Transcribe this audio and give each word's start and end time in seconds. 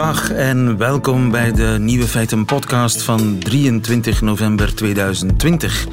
Dag 0.00 0.30
en 0.30 0.76
welkom 0.76 1.30
bij 1.30 1.52
de 1.52 1.76
Nieuwe 1.80 2.06
Feiten 2.06 2.44
podcast 2.44 3.02
van 3.02 3.38
23 3.38 4.20
november 4.20 4.74
2020. 4.74 5.86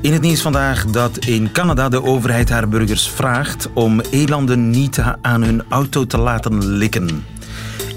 In 0.00 0.12
het 0.12 0.22
nieuws 0.22 0.42
vandaag 0.42 0.86
dat 0.86 1.16
in 1.18 1.52
Canada 1.52 1.88
de 1.88 2.02
overheid 2.02 2.48
haar 2.48 2.68
burgers 2.68 3.08
vraagt 3.08 3.68
om 3.72 4.00
elanden 4.00 4.70
niet 4.70 5.02
aan 5.22 5.42
hun 5.42 5.62
auto 5.68 6.06
te 6.06 6.18
laten 6.18 6.66
likken. 6.66 7.24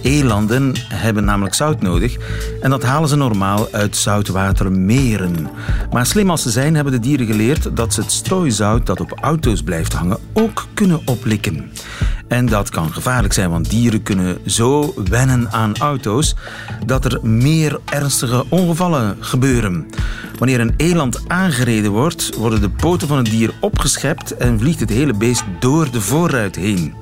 Elanden 0.03 0.73
hebben 0.87 1.23
namelijk 1.23 1.55
zout 1.55 1.81
nodig 1.81 2.17
en 2.61 2.69
dat 2.69 2.83
halen 2.83 3.09
ze 3.09 3.15
normaal 3.15 3.67
uit 3.71 3.97
zoutwatermeren. 3.97 5.49
Maar 5.91 6.05
slim 6.05 6.29
als 6.29 6.41
ze 6.41 6.49
zijn, 6.49 6.75
hebben 6.75 6.93
de 6.93 6.99
dieren 6.99 7.25
geleerd 7.25 7.75
dat 7.75 7.93
ze 7.93 8.01
het 8.01 8.11
strooizout 8.11 8.85
dat 8.85 8.99
op 8.99 9.17
auto's 9.21 9.63
blijft 9.63 9.93
hangen 9.93 10.19
ook 10.33 10.65
kunnen 10.73 11.01
oplikken. 11.05 11.71
En 12.29 12.45
dat 12.45 12.69
kan 12.69 12.93
gevaarlijk 12.93 13.33
zijn, 13.33 13.49
want 13.49 13.69
dieren 13.69 14.03
kunnen 14.03 14.37
zo 14.45 14.93
wennen 15.09 15.51
aan 15.51 15.77
auto's 15.77 16.35
dat 16.85 17.05
er 17.05 17.19
meer 17.21 17.79
ernstige 17.85 18.45
ongevallen 18.49 19.17
gebeuren. 19.19 19.87
Wanneer 20.37 20.59
een 20.59 20.73
eland 20.77 21.21
aangereden 21.27 21.91
wordt, 21.91 22.35
worden 22.35 22.61
de 22.61 22.69
poten 22.69 23.07
van 23.07 23.17
het 23.17 23.25
dier 23.25 23.51
opgeschept 23.59 24.37
en 24.37 24.59
vliegt 24.59 24.79
het 24.79 24.89
hele 24.89 25.13
beest 25.13 25.43
door 25.59 25.91
de 25.91 26.01
voorruit 26.01 26.55
heen. 26.55 26.93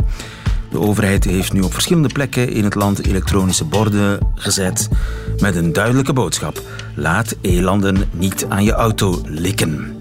De 0.69 0.79
overheid 0.79 1.23
heeft 1.23 1.53
nu 1.53 1.61
op 1.61 1.73
verschillende 1.73 2.09
plekken 2.09 2.51
in 2.51 2.63
het 2.63 2.75
land 2.75 3.05
elektronische 3.05 3.65
borden 3.65 4.19
gezet 4.35 4.89
met 5.37 5.55
een 5.55 5.73
duidelijke 5.73 6.13
boodschap. 6.13 6.61
Laat 6.95 7.35
elanden 7.41 8.09
niet 8.11 8.45
aan 8.49 8.63
je 8.63 8.73
auto 8.73 9.21
likken. 9.25 9.95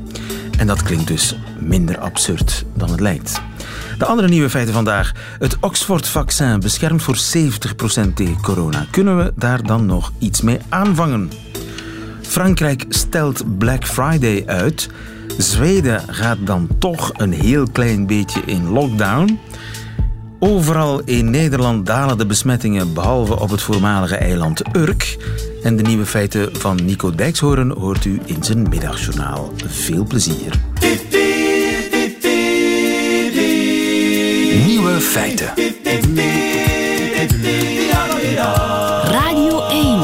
En 0.59 0.67
dat 0.67 0.83
klinkt 0.83 1.07
dus 1.07 1.37
minder 1.61 1.99
absurd 1.99 2.65
dan 2.75 2.91
het 2.91 3.01
lijkt. 3.01 3.41
De 3.99 4.05
andere 4.05 4.29
nieuwe 4.29 4.51
feiten 4.51 4.75
vandaag. 4.75 5.13
Het 5.39 5.57
Oxford-vaccin 5.61 6.61
beschermt 6.61 7.03
voor 7.03 7.17
70% 7.17 8.15
tegen 8.15 8.43
corona. 8.43 8.87
Kunnen 8.91 9.17
we 9.17 9.33
daar 9.37 9.63
dan 9.63 9.87
nog 9.87 10.13
iets 10.19 10.41
mee 10.41 10.59
aanvangen? 10.69 11.31
Frankrijk 12.23 12.85
stelt 12.89 13.59
Black 13.59 13.87
Friday 13.87 14.43
uit. 14.47 14.89
Zweden 15.39 16.03
gaat 16.07 16.39
dan 16.41 16.69
toch 16.79 17.13
een 17.17 17.33
heel 17.33 17.67
klein 17.73 18.07
beetje 18.07 18.41
in 18.47 18.69
lockdown. 18.69 19.39
Overal 20.39 21.01
in 21.05 21.31
Nederland 21.31 21.87
dalen 21.87 22.19
de 22.19 22.27
besmettingen, 22.27 22.95
behalve 22.95 23.41
op 23.41 23.51
het 23.51 23.63
voormalige 23.63 24.17
eiland 24.17 24.63
Urk. 24.77 25.17
En 25.63 25.77
de 25.77 25.83
nieuwe 25.83 26.07
feiten 26.07 26.57
van 26.57 26.85
Nico 26.85 27.15
Dijkshoorn 27.15 27.71
hoort 27.71 28.05
u 28.05 28.21
in 28.25 28.45
zijn 28.45 28.69
middagjournaal. 28.69 29.53
Veel 29.67 30.05
plezier. 30.05 30.53
Nieuwe 34.97 35.11
feiten. 35.11 35.53
Radio 39.05 39.67
1. 39.69 40.01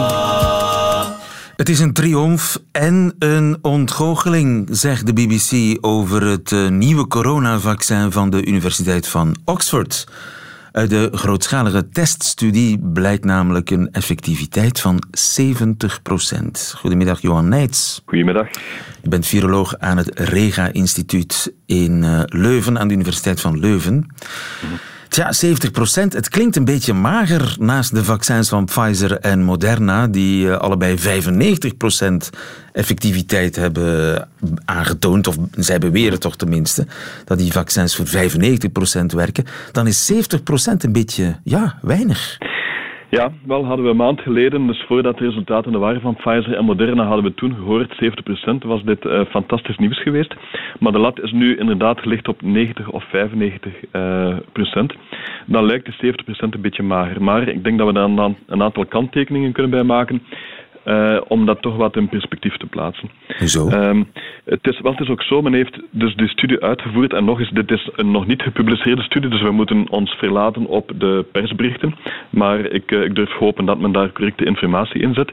Het 1.56 1.68
is 1.68 1.80
een 1.80 1.92
triomf 1.92 2.58
en 2.72 3.14
een 3.18 3.58
ontgoocheling, 3.62 4.68
zegt 4.70 5.06
de 5.06 5.12
BBC 5.12 5.78
over 5.86 6.26
het 6.26 6.52
eh, 6.52 6.68
nieuwe 6.68 7.06
coronavaccin 7.06 8.12
van 8.12 8.30
de 8.30 8.46
Universiteit 8.46 9.08
van 9.08 9.36
Oxford. 9.44 10.06
Uit 10.72 10.90
de 10.90 11.08
grootschalige 11.12 11.88
teststudie 11.88 12.78
blijkt 12.92 13.24
namelijk 13.24 13.70
een 13.70 13.90
effectiviteit 13.90 14.80
van 14.80 15.02
70%. 15.36 16.74
Goedemiddag, 16.76 17.20
Johan 17.20 17.48
Nijts. 17.48 18.02
Goedemiddag. 18.04 18.48
Je 19.02 19.08
bent 19.08 19.26
viroloog 19.26 19.78
aan 19.78 19.96
het 19.96 20.18
Rega-instituut 20.18 21.54
in 21.66 22.04
eh, 22.04 22.22
Leuven, 22.26 22.78
aan 22.78 22.88
de 22.88 22.94
Universiteit 22.94 23.40
van 23.40 23.58
Leuven. 23.58 24.06
Tja, 25.12 25.32
70 25.32 25.70
procent. 25.70 26.12
Het 26.12 26.28
klinkt 26.28 26.56
een 26.56 26.64
beetje 26.64 26.92
mager 26.92 27.56
naast 27.58 27.94
de 27.94 28.04
vaccins 28.04 28.48
van 28.48 28.64
Pfizer 28.64 29.18
en 29.18 29.42
Moderna, 29.42 30.06
die 30.06 30.50
eh, 30.50 30.58
allebei 30.58 30.98
95 30.98 31.76
procent 31.76 32.30
effectiviteit 32.72 33.56
hebben 33.56 34.28
aangetoond, 34.64 35.26
of 35.26 35.36
zij 35.56 35.78
beweren 35.78 36.20
toch 36.20 36.36
tenminste, 36.36 36.86
dat 37.24 37.38
die 37.38 37.52
vaccins 37.52 37.96
voor 37.96 38.06
95 38.06 38.72
procent 38.72 39.12
werken. 39.12 39.44
Dan 39.72 39.86
is 39.86 40.06
70 40.06 40.42
procent 40.42 40.84
een 40.84 40.92
beetje, 40.92 41.36
ja, 41.44 41.78
weinig. 41.82 42.38
Ja, 43.18 43.32
wel 43.46 43.64
hadden 43.64 43.84
we 43.84 43.90
een 43.90 43.96
maand 43.96 44.20
geleden, 44.20 44.66
dus 44.66 44.84
voordat 44.86 45.18
de 45.18 45.24
resultaten 45.24 45.72
er 45.72 45.78
waren 45.78 46.00
van 46.00 46.14
Pfizer 46.14 46.56
en 46.56 46.64
Moderna, 46.64 47.04
hadden 47.04 47.24
we 47.24 47.34
toen 47.34 47.54
gehoord, 47.54 47.94
70% 48.54 48.66
was 48.66 48.82
dit 48.82 49.04
uh, 49.04 49.24
fantastisch 49.24 49.76
nieuws 49.76 50.02
geweest. 50.02 50.34
Maar 50.78 50.92
de 50.92 50.98
lat 50.98 51.22
is 51.22 51.32
nu 51.32 51.56
inderdaad 51.56 52.00
gelegd 52.00 52.28
op 52.28 52.42
90 52.42 52.88
of 52.88 53.04
95 53.04 53.72
uh, 53.92 54.36
procent. 54.52 54.94
Dan 55.46 55.64
lijkt 55.64 55.86
de 55.86 56.14
70% 56.14 56.16
een 56.38 56.60
beetje 56.60 56.82
mager. 56.82 57.22
Maar 57.22 57.48
ik 57.48 57.64
denk 57.64 57.78
dat 57.78 57.86
we 57.86 57.92
daar 57.92 58.34
een 58.46 58.62
aantal 58.62 58.86
kanttekeningen 58.86 59.52
kunnen 59.52 59.70
bij 59.70 59.82
maken. 59.82 60.22
Uh, 60.84 61.20
om 61.28 61.46
dat 61.46 61.62
toch 61.62 61.76
wat 61.76 61.96
in 61.96 62.08
perspectief 62.08 62.56
te 62.56 62.66
plaatsen. 62.66 63.10
Hoezo? 63.38 63.68
Um, 63.68 64.08
het, 64.44 64.66
is, 64.68 64.80
wel, 64.80 64.92
het 64.92 65.00
is 65.00 65.08
ook 65.08 65.22
zo, 65.22 65.42
men 65.42 65.52
heeft 65.52 65.80
dus 65.90 66.14
die 66.14 66.28
studie 66.28 66.62
uitgevoerd 66.62 67.12
en 67.12 67.24
nog 67.24 67.38
eens, 67.38 67.50
dit 67.50 67.70
is 67.70 67.90
een 67.94 68.10
nog 68.10 68.26
niet 68.26 68.42
gepubliceerde 68.42 69.02
studie, 69.02 69.30
dus 69.30 69.42
we 69.42 69.50
moeten 69.50 69.90
ons 69.90 70.10
verlaten 70.10 70.66
op 70.66 70.92
de 70.96 71.24
persberichten. 71.32 71.94
Maar 72.30 72.58
ik, 72.58 72.90
uh, 72.90 73.04
ik 73.04 73.14
durf 73.14 73.32
hopen 73.32 73.64
dat 73.64 73.78
men 73.78 73.92
daar 73.92 74.12
correcte 74.12 74.44
informatie 74.44 75.00
in 75.00 75.14
zet. 75.14 75.32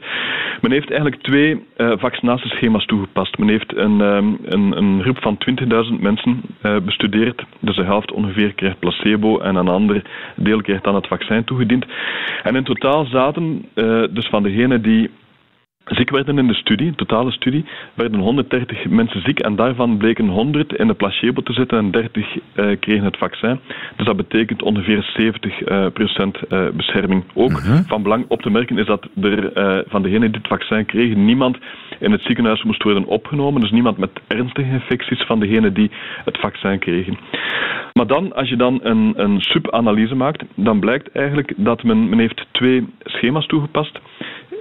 Men 0.60 0.70
heeft 0.70 0.90
eigenlijk 0.90 1.22
twee 1.22 1.64
uh, 1.76 1.92
vaccinatieschema's 1.96 2.86
toegepast. 2.86 3.38
Men 3.38 3.48
heeft 3.48 3.76
een, 3.76 4.00
um, 4.00 4.38
een, 4.44 4.76
een 4.76 5.02
groep 5.02 5.22
van 5.22 5.38
20.000 5.92 6.00
mensen 6.00 6.40
bestudeerd, 6.84 7.44
dus 7.60 7.76
de 7.76 7.84
helft 7.84 8.12
ongeveer 8.12 8.52
krijgt 8.52 8.78
placebo 8.78 9.38
en 9.38 9.54
een 9.54 9.68
ander 9.68 10.02
deel 10.36 10.60
krijgt 10.60 10.84
dan 10.84 10.94
het 10.94 11.06
vaccin 11.06 11.44
toegediend. 11.44 11.84
En 12.42 12.56
in 12.56 12.64
totaal 12.64 13.04
zaten 13.04 13.64
dus 14.10 14.28
van 14.28 14.42
degenen 14.42 14.82
die 14.82 15.10
Ziek 15.90 16.10
werden 16.10 16.38
in 16.38 16.46
de 16.46 16.54
studie, 16.54 16.94
totale 16.94 17.30
studie, 17.30 17.64
werden 17.94 18.20
130 18.20 18.88
mensen 18.88 19.22
ziek 19.22 19.38
en 19.38 19.56
daarvan 19.56 19.96
bleken 19.96 20.28
100 20.28 20.74
in 20.74 20.86
de 20.86 20.94
placebo 20.94 21.42
te 21.42 21.52
zitten 21.52 21.78
en 21.78 21.90
30 21.90 22.36
uh, 22.36 22.76
kregen 22.80 23.04
het 23.04 23.16
vaccin. 23.16 23.60
Dus 23.96 24.06
dat 24.06 24.16
betekent 24.16 24.62
ongeveer 24.62 25.02
70 25.02 25.60
uh, 25.60 25.86
procent 25.92 26.38
uh, 26.48 26.68
bescherming. 26.68 27.24
Ook 27.34 27.50
uh 27.50 27.56
-huh. 27.56 27.80
van 27.86 28.02
belang 28.02 28.24
op 28.28 28.42
te 28.42 28.50
merken 28.50 28.78
is 28.78 28.86
dat 28.86 29.08
er 29.20 29.52
van 29.88 30.02
degenen 30.02 30.32
die 30.32 30.40
het 30.40 30.48
vaccin 30.48 30.86
kregen 30.86 31.24
niemand 31.24 31.58
in 31.98 32.12
het 32.12 32.22
ziekenhuis 32.22 32.62
moest 32.62 32.82
worden 32.82 33.04
opgenomen. 33.04 33.60
Dus 33.60 33.70
niemand 33.70 33.98
met 33.98 34.10
ernstige 34.26 34.72
infecties 34.72 35.22
van 35.22 35.40
degenen 35.40 35.74
die 35.74 35.90
het 36.24 36.38
vaccin 36.38 36.78
kregen. 36.78 37.18
Maar 37.92 38.06
dan, 38.06 38.32
als 38.34 38.48
je 38.48 38.56
dan 38.56 38.80
een, 38.82 39.12
een 39.16 39.40
subanalyse 39.40 40.14
maakt, 40.14 40.44
dan 40.54 40.80
blijkt 40.80 41.12
eigenlijk 41.12 41.52
dat 41.56 41.82
men, 41.82 42.08
men 42.08 42.18
heeft 42.18 42.46
twee 42.52 42.86
schema's 43.04 43.46
toegepast 43.46 44.00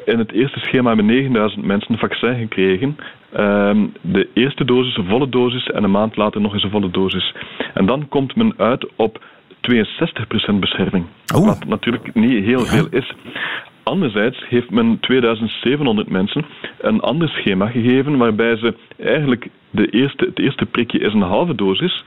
in 0.06 0.20
het 0.20 0.32
eerste 0.32 0.60
schema 0.60 0.88
hebben 0.88 1.06
9000 1.06 1.66
mensen 1.66 1.92
een 1.92 2.00
vaccin 2.00 2.36
gekregen. 2.36 2.98
Um, 3.38 3.94
de 4.02 4.30
eerste 4.34 4.66
dosis, 4.66 4.98
een 4.98 5.06
volle 5.06 5.30
dosis, 5.30 5.68
en 5.68 5.84
een 5.84 5.92
maand 5.92 6.16
later 6.16 6.42
nog 6.42 6.54
eens 6.54 6.64
een 6.64 6.70
volle 6.70 6.92
dosis. 6.92 7.36
En 7.74 7.86
dan 7.86 8.08
komt 8.10 8.36
men 8.36 8.54
uit 8.58 8.88
op 8.96 9.24
62% 9.52 10.60
bescherming. 10.60 11.06
Oh. 11.36 11.46
Wat 11.46 11.66
natuurlijk 11.66 12.14
niet 12.14 12.44
heel 12.44 12.60
ja. 12.60 12.66
veel 12.66 12.88
is. 12.90 13.14
Anderzijds 13.84 14.46
heeft 14.48 14.70
men 14.70 15.00
2700 15.00 16.10
mensen 16.10 16.46
een 16.82 17.00
ander 17.00 17.30
schema 17.30 17.68
gegeven 17.68 18.18
waarbij 18.18 18.58
ze 18.58 18.76
eigenlijk 19.00 19.50
de 19.70 19.88
eerste, 19.90 20.26
het 20.26 20.40
eerste 20.40 20.66
prikje 20.66 21.00
is 21.00 21.14
een 21.14 21.22
halve 21.22 21.56
dosis 21.56 22.04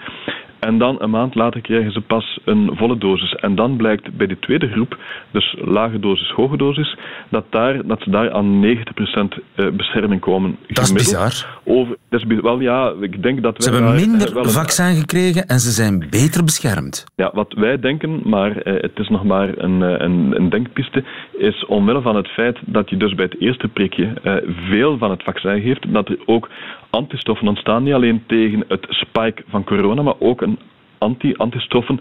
en 0.63 0.79
dan 0.79 0.97
een 1.03 1.11
maand 1.11 1.35
later 1.35 1.61
krijgen 1.61 1.93
ze 1.93 2.01
pas 2.01 2.39
een 2.45 2.71
volle 2.75 2.99
dosis. 2.99 3.35
En 3.35 3.55
dan 3.55 3.77
blijkt 3.77 4.17
bij 4.17 4.27
de 4.27 4.39
tweede 4.39 4.69
groep, 4.69 4.99
dus 5.31 5.57
lage 5.59 6.01
dosis, 6.01 6.31
hoge 6.31 6.57
dosis, 6.57 6.97
dat, 7.29 7.45
daar, 7.51 7.87
dat 7.87 8.03
ze 8.03 8.11
daar 8.11 8.33
aan 8.33 8.65
90% 8.65 9.69
bescherming 9.77 10.21
komen. 10.21 10.57
Dat 10.67 10.85
is 10.85 10.93
bizar. 10.93 11.61
Over, 11.65 11.97
dat 12.09 12.21
is, 12.21 12.41
wel 12.41 12.61
ja, 12.61 12.93
ik 13.01 13.23
denk 13.23 13.43
dat 13.43 13.63
ze 13.63 13.71
hebben 13.71 13.89
daar, 13.89 14.01
minder 14.09 14.35
wel 14.35 14.45
vaccin 14.45 14.95
gekregen 14.95 15.47
en 15.47 15.59
ze 15.59 15.71
zijn 15.71 16.07
beter 16.11 16.45
beschermd. 16.45 17.05
Ja, 17.15 17.31
wat 17.35 17.53
wij 17.53 17.79
denken, 17.79 18.21
maar 18.25 18.57
eh, 18.57 18.83
het 18.83 18.99
is 18.99 19.09
nog 19.09 19.25
maar 19.25 19.59
een, 19.59 19.81
een, 19.81 20.33
een, 20.37 20.49
denkpiste, 20.49 21.05
is 21.39 21.67
omwille 21.67 22.03
van 22.03 22.17
het 22.17 22.29
feit 22.29 22.59
dat 22.67 22.91
je 22.91 22.97
dus 22.97 23.15
bij 23.15 23.25
het 23.25 23.41
eerste 23.41 23.69
prikje 23.69 24.13
eh, 24.23 24.35
veel 24.69 24.99
van 24.99 25.11
het 25.11 25.23
vaccin 25.23 25.61
geeft, 25.61 25.93
dat 25.93 26.09
er 26.09 26.19
ook 26.27 26.49
antistoffen 26.93 27.49
ontstaan, 27.49 27.83
niet 27.83 27.95
alleen 27.95 28.23
tegen 28.27 28.65
het 28.69 28.87
spike 28.89 29.43
van 29.49 29.65
corona, 29.65 30.03
maar 30.03 30.19
ook 30.19 30.41
een 30.41 30.59
anti-antistoffen 30.99 32.01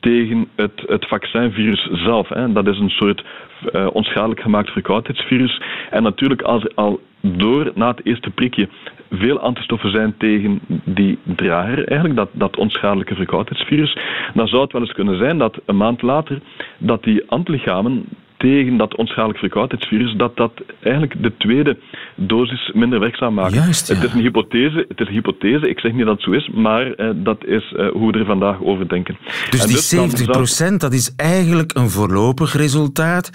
tegen 0.00 0.48
het, 0.54 0.82
het 0.86 1.08
vaccinvirus 1.08 1.88
zelf. 1.92 2.28
Hè. 2.28 2.52
Dat 2.52 2.66
is 2.66 2.78
een 2.78 2.90
soort 2.90 3.24
uh, 3.72 3.86
onschadelijk 3.92 4.40
gemaakt 4.40 4.70
verkoudheidsvirus. 4.70 5.60
En 5.90 6.02
natuurlijk, 6.02 6.42
als 6.42 6.64
er 6.64 6.72
al 6.74 7.00
door 7.20 7.72
na 7.74 7.88
het 7.88 8.06
eerste 8.06 8.30
prikje 8.30 8.68
veel 9.10 9.38
antistoffen 9.40 9.90
zijn 9.90 10.14
tegen 10.18 10.60
die 10.84 11.18
drager, 11.22 11.88
eigenlijk, 11.88 12.16
dat, 12.16 12.28
dat 12.32 12.56
onschadelijke 12.56 13.14
verkoudheidsvirus, 13.14 13.96
dan 14.34 14.48
zou 14.48 14.62
het 14.62 14.72
wel 14.72 14.80
eens 14.80 14.92
kunnen 14.92 15.18
zijn 15.18 15.38
dat 15.38 15.60
een 15.66 15.76
maand 15.76 16.02
later 16.02 16.40
dat 16.78 17.02
die 17.02 17.22
antilichamen 17.26 18.04
tegen 18.42 18.76
dat 18.76 18.96
onschadelijk 18.96 19.38
verkoudheidsvirus, 19.38 20.14
dat 20.16 20.36
dat 20.36 20.52
eigenlijk 20.80 21.22
de 21.22 21.32
tweede 21.36 21.78
dosis 22.14 22.70
minder 22.74 23.00
werkzaam 23.00 23.34
maakt. 23.34 23.54
Juist, 23.54 23.88
Het 23.88 24.02
is 24.04 24.12
een 24.12 24.20
hypothese, 24.20 24.84
het 24.88 25.00
is 25.00 25.06
een 25.06 25.12
hypothese, 25.12 25.68
ik 25.68 25.80
zeg 25.80 25.92
niet 25.92 26.04
dat 26.04 26.14
het 26.14 26.24
zo 26.24 26.30
is, 26.30 26.48
maar 26.54 26.92
eh, 26.92 27.10
dat 27.14 27.44
is 27.44 27.72
eh, 27.76 27.88
hoe 27.88 28.12
we 28.12 28.18
er 28.18 28.24
vandaag 28.24 28.62
over 28.62 28.88
denken. 28.88 29.16
Dus 29.50 29.60
En 29.60 29.66
die 29.66 29.76
dus 29.76 29.90
dan 29.90 30.10
70 30.10 30.46
zou- 30.48 30.76
dat 30.78 30.92
is 30.92 31.14
eigenlijk 31.16 31.74
een 31.74 31.90
voorlopig 31.90 32.56
resultaat. 32.56 33.30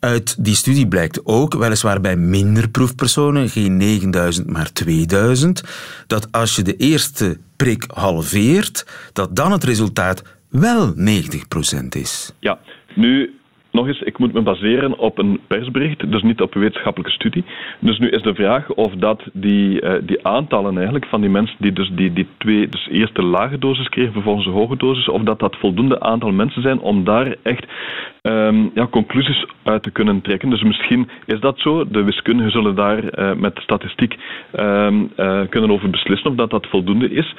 Uit 0.00 0.44
die 0.44 0.54
studie 0.54 0.88
blijkt 0.88 1.20
ook, 1.24 1.54
weliswaar 1.54 2.00
bij 2.00 2.16
minder 2.16 2.70
proefpersonen, 2.70 3.48
geen 3.48 3.76
9000, 3.76 4.50
maar 4.50 4.72
2000, 4.72 5.62
dat 6.06 6.32
als 6.32 6.56
je 6.56 6.62
de 6.62 6.76
eerste 6.76 7.38
prik 7.56 7.84
halveert, 7.94 9.10
dat 9.12 9.36
dan 9.36 9.52
het 9.52 9.64
resultaat 9.64 10.22
wel 10.50 10.94
90% 10.96 11.96
is. 11.96 12.32
Ja, 12.38 12.58
nu 12.94 13.30
nog 13.72 13.86
eens, 13.86 14.00
ik 14.00 14.18
moet 14.18 14.32
me 14.32 14.40
baseren 14.40 14.98
op 14.98 15.18
een 15.18 15.40
persbericht, 15.46 16.10
dus 16.12 16.22
niet 16.22 16.40
op 16.40 16.54
een 16.54 16.60
wetenschappelijke 16.60 17.14
studie. 17.14 17.44
Dus 17.78 17.98
nu 17.98 18.08
is 18.08 18.22
de 18.22 18.34
vraag 18.34 18.70
of 18.70 18.92
dat 18.94 19.22
die, 19.32 19.80
eh, 19.80 20.02
die 20.02 20.26
aantallen 20.26 20.74
eigenlijk 20.74 21.06
van 21.06 21.20
die 21.20 21.30
mensen 21.30 21.56
die 21.58 21.72
dus 21.72 21.90
die, 21.94 22.12
die 22.12 22.26
twee, 22.38 22.68
dus 22.68 22.88
eerst 22.90 23.14
de 23.14 23.22
lage 23.22 23.58
dosis 23.58 23.88
kregen, 23.88 24.12
vervolgens 24.12 24.46
de 24.46 24.52
hoge 24.52 24.76
dosis, 24.76 25.08
of 25.08 25.22
dat 25.22 25.38
dat 25.38 25.56
voldoende 25.56 26.00
aantal 26.00 26.32
mensen 26.32 26.62
zijn 26.62 26.80
om 26.80 27.04
daar 27.04 27.36
echt 27.42 27.66
ehm, 28.22 28.68
ja, 28.74 28.86
conclusies 28.86 29.46
uit 29.62 29.82
te 29.82 29.90
kunnen 29.90 30.20
trekken. 30.20 30.50
Dus 30.50 30.62
misschien 30.62 31.08
is 31.26 31.40
dat 31.40 31.58
zo. 31.58 31.88
De 31.88 32.02
wiskundigen 32.02 32.52
zullen 32.52 32.74
daar 32.74 33.08
eh, 33.08 33.34
met 33.34 33.58
statistiek 33.62 34.16
ehm, 34.52 35.04
eh, 35.16 35.40
kunnen 35.48 35.70
over 35.70 35.90
beslissen 35.90 36.30
of 36.30 36.36
dat 36.36 36.50
dat 36.50 36.66
voldoende 36.66 37.10
is. 37.10 37.34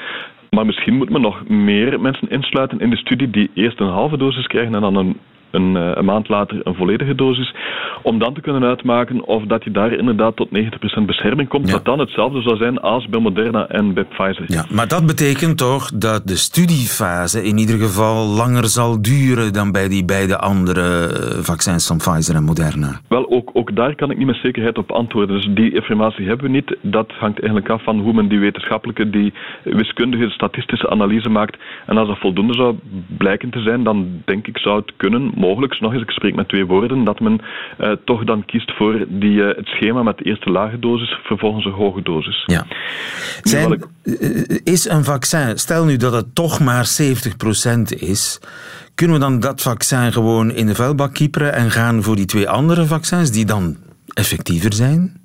Maar 0.49 0.65
misschien 0.65 0.95
moet 0.95 1.09
men 1.09 1.21
nog 1.21 1.47
meer 1.47 2.01
mensen 2.01 2.29
insluiten 2.29 2.79
in 2.79 2.89
de 2.89 2.97
studie 2.97 3.29
die 3.29 3.51
eerst 3.53 3.79
een 3.79 3.87
halve 3.87 4.17
dosis 4.17 4.47
krijgen 4.47 4.75
en 4.75 4.81
dan 4.81 4.95
een, 4.95 5.17
een, 5.53 5.77
eh, 5.77 5.91
een 5.93 6.05
maand 6.05 6.29
later 6.29 6.59
een 6.63 6.75
volledige 6.75 7.15
dosis. 7.15 7.55
Om 8.01 8.19
dan 8.19 8.33
te 8.33 8.41
kunnen 8.41 8.63
uitmaken 8.63 9.25
of 9.25 9.43
dat 9.43 9.63
je 9.63 9.71
daar 9.71 9.91
inderdaad 9.93 10.35
tot 10.35 10.51
90% 10.51 11.05
bescherming 11.05 11.49
komt. 11.49 11.67
Ja. 11.67 11.73
Dat 11.73 11.85
dan 11.85 11.99
hetzelfde 11.99 12.41
zou 12.41 12.57
zijn 12.57 12.79
als 12.79 13.07
bij 13.07 13.19
Moderna 13.19 13.67
en 13.67 13.93
bij 13.93 14.03
Pfizer. 14.03 14.43
Ja, 14.47 14.65
maar 14.69 14.87
dat 14.87 15.05
betekent 15.05 15.57
toch 15.57 15.91
dat 15.91 16.27
de 16.27 16.35
studiefase 16.35 17.43
in 17.43 17.57
ieder 17.57 17.77
geval 17.77 18.27
langer 18.27 18.65
zal 18.65 19.01
duren 19.01 19.53
dan 19.53 19.71
bij 19.71 19.87
die 19.87 20.05
beide 20.05 20.37
andere 20.37 20.81
eh, 20.81 21.37
vaccins 21.43 21.87
van 21.87 21.97
Pfizer 21.97 22.35
en 22.35 22.43
Moderna. 22.43 22.99
Wel, 23.07 23.31
ook, 23.31 23.49
ook 23.53 23.75
daar 23.75 23.95
kan 23.95 24.11
ik 24.11 24.17
niet 24.17 24.27
met 24.27 24.35
zekerheid 24.35 24.77
op 24.77 24.91
antwoorden. 24.91 25.35
Dus 25.35 25.49
die 25.55 25.73
informatie 25.73 26.27
hebben 26.27 26.45
we 26.45 26.51
niet. 26.51 26.77
Dat 26.81 27.11
hangt 27.11 27.39
eigenlijk 27.39 27.69
af 27.69 27.83
van 27.83 27.99
hoe 27.99 28.13
men 28.13 28.27
die 28.27 28.39
wetenschappelijke, 28.39 29.09
die 29.09 29.33
wiskundige, 29.63 30.29
statistische 30.29 30.89
analyse 30.89 31.29
maakt. 31.29 31.57
En 31.85 31.97
als 31.97 32.07
dat 32.07 32.19
voldoende 32.19 32.53
zou 32.53 32.75
blijken 33.17 33.49
te 33.49 33.61
zijn, 33.61 33.83
dan 33.83 34.21
denk 34.25 34.47
ik 34.47 34.57
zou 34.57 34.79
het 34.79 34.93
kunnen, 34.97 35.31
mogelijk, 35.47 35.79
nog 35.79 35.93
eens, 35.93 36.01
ik 36.01 36.09
spreek 36.11 36.35
met 36.35 36.47
twee 36.47 36.65
woorden, 36.65 37.03
dat 37.03 37.19
men 37.19 37.41
eh, 37.77 37.91
toch 38.05 38.23
dan 38.23 38.45
kiest 38.45 38.71
voor 38.77 39.05
die, 39.09 39.43
eh, 39.43 39.57
het 39.57 39.67
schema 39.67 40.03
met 40.03 40.17
de 40.17 40.23
eerste 40.23 40.49
lage 40.49 40.79
dosis, 40.79 41.17
vervolgens 41.23 41.65
een 41.65 41.71
hoge 41.71 42.01
dosis. 42.01 42.43
Ja. 42.45 42.65
Zijn, 43.41 43.71
ik- 43.71 43.85
eh, 44.03 44.57
is 44.73 44.89
een 44.89 45.03
vaccin, 45.03 45.57
stel 45.59 45.85
nu 45.85 45.97
dat 45.97 46.13
het 46.13 46.35
toch 46.35 46.59
maar 46.59 46.85
70% 46.85 47.91
is, 48.01 48.39
kunnen 48.95 49.15
we 49.15 49.21
dan 49.21 49.39
dat 49.39 49.61
vaccin 49.61 50.11
gewoon 50.13 50.51
in 50.51 50.65
de 50.65 50.75
vuilbak 50.75 51.13
kieperen 51.13 51.53
en 51.53 51.71
gaan 51.71 52.03
voor 52.03 52.15
die 52.15 52.25
twee 52.25 52.49
andere 52.49 52.85
vaccins 52.85 53.31
die 53.31 53.45
dan 53.45 53.77
effectiever 54.13 54.73
zijn? 54.73 55.21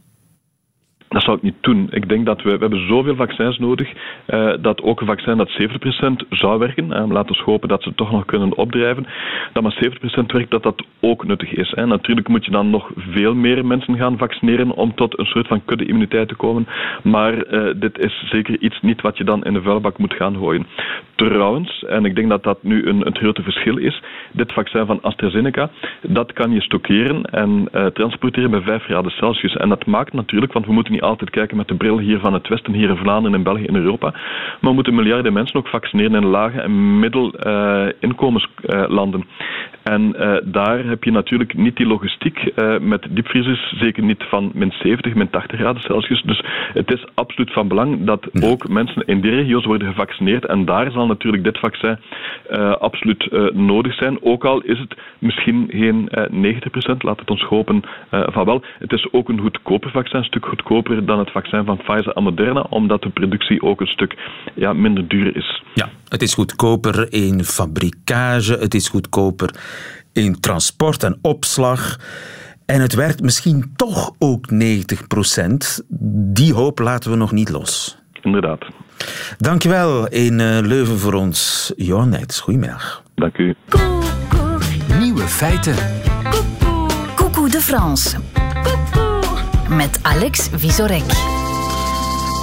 Dat 1.19 1.27
zou 1.27 1.37
ik 1.37 1.43
niet 1.43 1.63
doen. 1.63 1.89
Ik 1.91 2.09
denk 2.09 2.27
dat 2.27 2.43
we, 2.43 2.51
we 2.51 2.59
hebben 2.59 2.87
zoveel 2.87 3.17
vaccins 3.17 3.59
nodig 3.59 3.93
eh, 4.27 4.53
dat 4.61 4.83
ook 4.83 5.01
een 5.01 5.07
vaccin 5.07 5.37
dat 5.37 5.51
70% 5.51 6.29
zou 6.31 6.59
werken. 6.59 6.93
Eh, 6.93 7.11
laten 7.11 7.37
we 7.37 7.43
hopen 7.45 7.69
dat 7.69 7.83
ze 7.83 7.95
toch 7.95 8.11
nog 8.11 8.25
kunnen 8.25 8.57
opdrijven. 8.57 9.07
Dat 9.53 9.63
maar 9.63 9.79
70% 10.23 10.27
werkt, 10.27 10.51
dat 10.51 10.63
dat 10.63 10.85
ook 11.01 11.25
nuttig 11.27 11.53
is. 11.53 11.73
Hè. 11.75 11.87
Natuurlijk 11.87 12.29
moet 12.29 12.45
je 12.45 12.51
dan 12.51 12.71
nog 12.71 12.91
veel 12.97 13.35
meer 13.35 13.67
mensen 13.67 13.97
gaan 13.97 14.19
vaccineren 14.19 14.71
om 14.71 14.95
tot 14.95 15.19
een 15.19 15.27
soort 15.27 15.47
van 15.47 15.65
kudde-immuniteit 15.65 16.29
te 16.29 16.35
komen. 16.35 16.67
Maar 17.03 17.43
eh, 17.43 17.75
dit 17.77 17.99
is 17.99 18.25
zeker 18.31 18.61
iets 18.61 18.81
niet 18.81 19.01
wat 19.01 19.17
je 19.17 19.25
dan 19.25 19.45
in 19.45 19.53
de 19.53 19.63
vuilbak 19.63 19.99
moet 19.99 20.15
gaan 20.15 20.37
gooien. 20.37 20.67
Trouwens, 21.15 21.85
en 21.85 22.05
ik 22.05 22.15
denk 22.15 22.29
dat 22.29 22.43
dat 22.43 22.63
nu 22.63 22.87
een, 22.87 23.01
het 23.01 23.19
grote 23.19 23.43
verschil 23.43 23.77
is, 23.77 24.03
dit 24.33 24.53
vaccin 24.53 24.87
van 24.87 25.03
AstraZeneca, 25.03 25.71
dat 26.03 26.33
kan 26.33 26.53
je 26.53 26.61
stockeren 26.61 27.23
en 27.23 27.69
transporteren 27.93 28.51
bij 28.51 28.61
5 28.61 28.83
graden 28.83 29.11
Celsius. 29.11 29.57
En 29.57 29.69
dat 29.69 29.87
maakt 29.87 30.13
natuurlijk, 30.13 30.53
want 30.53 30.67
we 30.67 30.73
moeten 30.73 30.93
niet 30.93 31.03
altijd 31.09 31.31
kijken 31.31 31.57
met 31.57 31.69
de 31.69 31.75
bril 31.75 31.99
hier 31.99 32.19
van 32.19 32.33
het 32.33 32.49
Westen, 32.49 32.73
hier 32.73 32.89
in 32.89 32.97
Vlaanderen, 32.97 33.39
in 33.39 33.45
België, 33.45 33.65
in 33.65 33.77
Europa, 33.77 34.11
maar 34.11 34.57
we 34.61 34.73
moeten 34.73 34.95
miljarden 34.95 35.33
mensen 35.33 35.57
ook 35.57 35.69
vaccineren 35.69 36.23
in 36.23 36.27
lage 36.27 36.61
en 36.61 36.99
middelinkomenslanden. 36.99 39.25
en 39.83 40.17
eh, 40.17 40.37
daar 40.45 40.85
heb 40.85 41.05
je 41.05 41.11
natuurlijk 41.11 41.55
niet 41.55 41.77
die 41.77 41.87
logistiek 41.87 42.39
eh, 42.39 42.79
met 42.79 43.07
diepvriezers, 43.11 43.75
zeker 43.79 44.03
niet 44.03 44.25
van 44.29 44.51
min 44.55 44.73
70, 44.73 45.15
min 45.15 45.31
80 45.31 45.59
graden 45.59 45.83
Celsius. 45.83 46.23
Dus 46.23 46.45
het 46.73 46.93
is 46.93 47.05
absoluut 47.15 47.53
van 47.53 47.69
belang 47.69 48.05
dat 48.05 48.43
ook 48.43 48.69
mensen 48.69 49.03
in 49.07 49.21
die 49.21 49.31
regio's 49.31 49.65
worden 49.65 49.89
gevaccineerd. 49.89 50.47
En 50.47 50.65
daar 50.65 50.91
zal 50.91 51.07
natuurlijk 51.07 51.45
dit 51.45 51.59
vaccin 51.59 51.99
eh, 52.49 52.77
absoluut 52.77 53.29
eh, 53.29 53.47
nodig 53.53 53.95
zijn. 53.95 54.23
Ook 54.23 54.45
al 54.45 54.61
is 54.61 54.79
het 54.79 54.97
misschien 55.19 55.69
geen 55.71 56.09
eh 56.09 56.95
90%, 56.95 56.97
laat 56.99 57.21
het 57.21 57.31
ons 57.31 57.43
hopen 57.43 57.83
eh, 58.11 58.23
van 58.27 58.45
wel. 58.45 58.63
Het 58.79 58.93
is 58.93 59.13
ook 59.13 59.29
een 59.29 59.41
goedkoper 59.41 59.91
vaccin, 59.91 60.19
een 60.19 60.25
stuk 60.25 60.47
goedkoper 60.47 60.88
dan 61.07 61.19
het 61.19 61.31
vaccin 61.31 61.65
van 61.65 61.77
Pfizer 61.77 62.13
en 62.13 62.23
Moderna, 62.23 62.61
omdat 62.61 63.03
de 63.03 63.11
productie 63.11 63.63
ook 63.63 63.81
een 63.81 63.87
stuk 63.87 64.17
ja, 64.55 64.73
minder 64.73 65.09
duur 65.09 65.37
is. 65.37 65.63
Ja, 65.75 65.89
het 66.09 66.23
is 66.23 66.35
goedkoper 66.35 67.13
in 67.13 67.45
fabrikage, 67.45 68.53
het 68.53 68.75
is 68.75 68.89
goedkoper 68.89 69.55
in 70.13 70.41
transport 70.41 71.03
en 71.03 71.19
opslag. 71.23 71.97
En 72.67 72.81
het 72.81 72.95
werkt 72.95 73.23
misschien 73.23 73.73
toch 73.77 74.13
ook 74.19 74.47
90%. 74.53 74.57
Die 76.33 76.55
hoop 76.55 76.79
laten 76.79 77.11
we 77.11 77.17
nog 77.17 77.33
niet 77.33 77.51
los. 77.51 77.99
Inderdaad. 78.23 78.67
Dankjewel 79.39 80.09
in 80.09 80.41
eh, 80.41 80.59
Leuven 80.63 80.99
voor 80.99 81.15
ons, 81.15 81.73
Johan 81.77 82.09
Nijts. 82.09 82.41
Goedemiddag. 82.41 83.03
Dank 83.15 83.39
u. 83.39 83.55
Nieuwe 84.99 85.23
feiten. 85.23 85.75
Coucou 87.15 87.51
de 87.51 87.61
France. 87.61 88.17
Met 89.69 89.99
Alex 90.03 90.49
Visorek. 90.55 91.03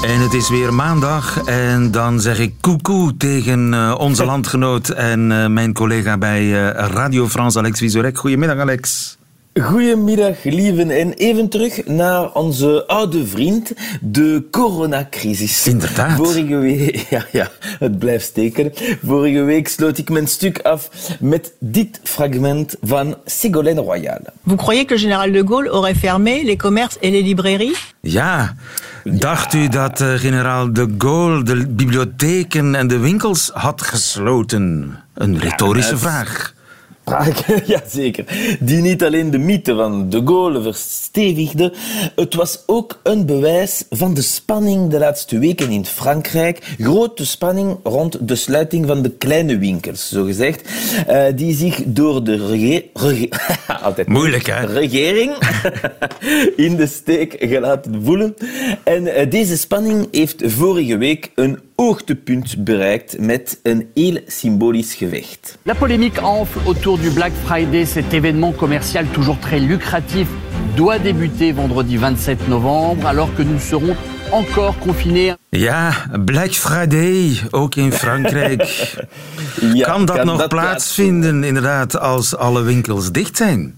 En 0.01 0.19
het 0.19 0.33
is 0.33 0.49
weer 0.49 0.73
maandag 0.73 1.43
en 1.45 1.91
dan 1.91 2.19
zeg 2.19 2.39
ik 2.39 2.53
koekoe 2.61 3.17
tegen 3.17 3.73
eh, 3.73 3.95
onze 3.97 4.25
landgenoot 4.25 4.89
en 4.89 5.31
eh, 5.31 5.47
mijn 5.47 5.73
collega 5.73 6.17
bij 6.17 6.41
eh, 6.41 6.87
Radio 6.87 7.27
France, 7.27 7.57
Alex 7.57 7.79
Visorek. 7.79 8.17
Goedemiddag, 8.17 8.57
Alex. 8.57 9.17
Goedemiddag, 9.61 10.43
lieven. 10.43 10.89
En 10.89 11.13
even 11.13 11.49
terug 11.49 11.85
naar 11.85 12.31
onze 12.31 12.87
oude 12.87 13.27
vriend, 13.27 13.73
de 14.01 14.47
coronacrisis. 14.51 15.67
Inderdaad. 15.67 16.15
Vorige 16.15 16.55
week, 16.55 16.95
ja, 17.09 17.25
ja, 17.31 17.51
het 17.61 17.99
blijft 17.99 18.25
steken. 18.25 18.71
Vorige 19.05 19.41
week 19.43 19.67
sloot 19.67 19.97
ik 19.97 20.09
mijn 20.09 20.27
stuk 20.27 20.59
af 20.59 20.89
met 21.19 21.53
dit 21.59 21.99
fragment 22.03 22.75
van 22.81 23.15
Ségolène 23.25 23.81
Royal. 23.81 24.19
Vous 24.43 24.57
croyez 24.57 24.85
que 24.85 24.93
le 24.93 24.99
général 24.99 25.31
de 25.31 25.43
Gaulle 25.47 25.69
aurait 25.69 25.97
fermé 25.97 26.43
les 26.43 26.57
commerces 26.57 26.97
et 26.99 27.11
les 27.11 27.23
librairies 27.23 27.93
Ja, 27.99 28.55
dacht 29.03 29.53
u 29.53 29.67
dat 29.67 30.03
generaal 30.15 30.73
de 30.73 30.95
Gaulle 30.97 31.43
de 31.43 31.67
bibliotheken 31.67 32.75
en 32.75 32.87
de 32.87 32.97
winkels 32.97 33.49
had 33.53 33.81
gesloten? 33.81 34.95
Een 35.13 35.39
retorische 35.39 35.97
vraag. 35.97 36.54
Vraag, 37.05 37.45
ja 37.67 37.81
zeker. 37.87 38.25
Die 38.59 38.81
niet 38.81 39.03
alleen 39.03 39.31
de 39.31 39.37
mythe 39.37 39.75
van 39.75 40.09
de 40.09 40.21
Gaulle 40.25 40.61
verstevigde, 40.61 41.73
het 42.15 42.33
was 42.35 42.63
ook 42.65 42.99
een 43.03 43.25
bewijs 43.25 43.83
van 43.89 44.13
de 44.13 44.21
spanning 44.21 44.89
de 44.89 44.97
laatste 44.99 45.39
weken 45.39 45.69
in 45.69 45.85
Frankrijk. 45.85 46.75
Grote 46.79 47.25
spanning 47.25 47.77
rond 47.83 48.27
de 48.27 48.35
sluiting 48.35 48.87
van 48.87 49.01
de 49.01 49.09
kleine 49.09 49.57
winkels, 49.57 50.09
zogezegd, 50.09 50.69
eh, 51.07 51.23
die 51.35 51.55
zich 51.55 51.81
door 51.85 52.23
de 52.23 52.47
rege- 52.47 52.85
rege- 52.93 53.29
altijd 53.83 54.07
Moeilijk, 54.07 54.45
hè? 54.45 54.65
regering 54.65 55.31
in 56.65 56.75
de 56.75 56.87
steek 56.87 57.35
gelaten 57.39 58.03
voelen. 58.03 58.35
En 58.83 59.07
eh, 59.15 59.29
deze 59.29 59.57
spanning 59.57 60.07
heeft 60.11 60.41
vorige 60.45 60.97
week 60.97 61.31
een 61.35 61.59
hoogtepunt 61.75 62.63
bereikt 62.63 63.19
met 63.19 63.59
een 63.63 63.89
heel 63.93 64.19
symbolisch 64.27 64.93
gevecht. 64.93 65.57
La 65.63 65.73
polémique 65.73 66.21
enfle 66.21 66.61
autour 66.65 66.99
du 66.99 67.11
Black 67.11 67.31
Friday. 67.43 67.85
Cet 67.85 68.13
événement 68.13 68.55
commercial 68.55 69.05
toujours 69.11 69.39
très 69.39 69.59
lucratif 69.59 70.27
doit 70.75 70.99
débuter 70.99 71.53
vendredi 71.53 71.97
27 71.97 72.47
novembre, 72.47 73.07
alors 73.07 73.29
que 73.35 73.43
nous 73.43 73.59
serons 73.59 73.95
encore 74.31 74.77
confinés. 74.79 75.35
Ja, 75.49 75.91
Black 76.25 76.53
Friday, 76.53 77.37
ook 77.51 77.75
in 77.75 77.91
Frankrijk. 77.91 78.63
Ja, 79.73 79.87
kan 79.87 80.05
dat 80.05 80.23
nog 80.23 80.47
plaatsvinden, 80.47 81.43
inderdaad, 81.43 81.99
als 81.99 82.35
alle 82.35 82.61
winkels 82.61 83.11
dicht 83.11 83.37
zijn? 83.37 83.75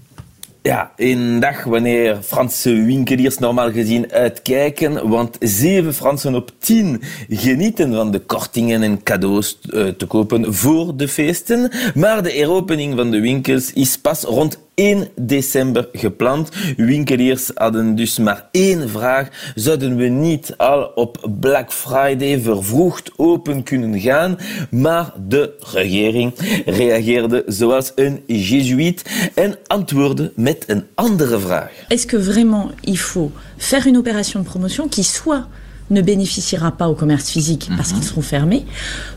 Ja, 0.68 0.92
een 0.96 1.40
dag 1.40 1.64
wanneer 1.64 2.18
Franse 2.22 2.84
winkeliers 2.84 3.38
normaal 3.38 3.72
gezien 3.72 4.12
uitkijken, 4.12 5.10
want 5.10 5.38
zeven 5.40 5.94
Fransen 5.94 6.36
op 6.36 6.52
tien 6.60 7.02
genieten 7.30 7.94
van 7.94 8.12
de 8.12 8.20
kortingen 8.20 8.82
en 8.82 9.04
cadeaus 9.04 9.60
eh, 9.62 9.88
te 9.88 10.06
kopen 10.06 10.54
voor 10.54 10.98
de 10.98 11.08
feesten. 11.08 11.72
Maar 11.96 12.24
de 12.24 12.32
heropening 12.32 12.96
van 12.96 13.12
de 13.12 13.20
winkels 13.20 13.74
is 13.74 13.98
pas 13.98 14.24
rond 14.24 14.60
1 14.78 15.08
december 15.16 15.90
gepland. 15.92 16.50
Winkeliers 16.76 17.52
hadden 17.54 17.96
dus 17.96 18.18
maar 18.18 18.48
één 18.52 18.90
vraag. 18.90 19.28
Zouden 19.56 19.96
we 19.96 20.06
niet 20.06 20.54
al 20.58 20.84
op 20.96 21.30
Black 21.40 21.72
Friday 21.74 22.40
vervroegd 22.40 23.12
open 23.16 23.64
kunnen 23.64 24.00
gaan? 24.00 24.38
Maar 24.72 25.14
de 25.28 25.54
regering 25.74 26.34
reageerde 26.66 27.44
zoals 27.48 27.92
een 27.96 28.24
jezuïet 28.28 29.30
en 29.36 29.56
antwoordde 29.68 30.32
met 30.36 30.64
een 30.68 30.84
andere 30.96 31.40
vraag. 31.40 31.72
Est-ce 31.88 32.08
que 32.08 32.24
vraiment 32.24 32.72
il 32.82 32.98
faut 32.98 33.32
faire 33.58 33.88
une 33.88 33.98
opération 33.98 34.44
de 34.44 34.50
promotion 34.50 34.90
qui 34.90 35.04
soit 35.04 35.48
ne 35.88 36.02
bénéficiera 36.02 36.72
pas 36.72 36.88
aux 36.88 36.98
commerces 36.98 37.32
physiques 37.32 37.70
parce 37.76 37.92
qu'ils 37.94 38.04
seront 38.04 38.24
fermés, 38.24 38.66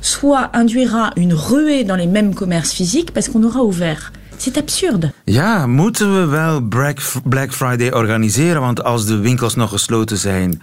soit 0.00 0.50
induira 0.52 1.10
une 1.16 1.34
ruée 1.34 1.84
dans 1.84 1.96
les 1.96 2.06
mêmes 2.06 2.34
commerces 2.34 2.72
physiques 2.72 3.12
parce 3.12 3.28
qu'on 3.28 3.42
aura 3.42 3.62
ouvert. 3.62 4.12
C'est 4.40 4.56
absurde. 4.58 5.12
Ja, 5.24 5.66
moeten 5.66 6.20
we 6.20 6.26
wel 6.26 6.60
Black, 7.24 7.52
Friday 7.52 7.92
organiseren? 7.92 8.60
Want 8.60 8.84
als 8.84 9.06
de 9.06 9.18
winkels 9.18 9.54
nog 9.54 9.70
gesloten 9.70 10.16
zijn, 10.16 10.62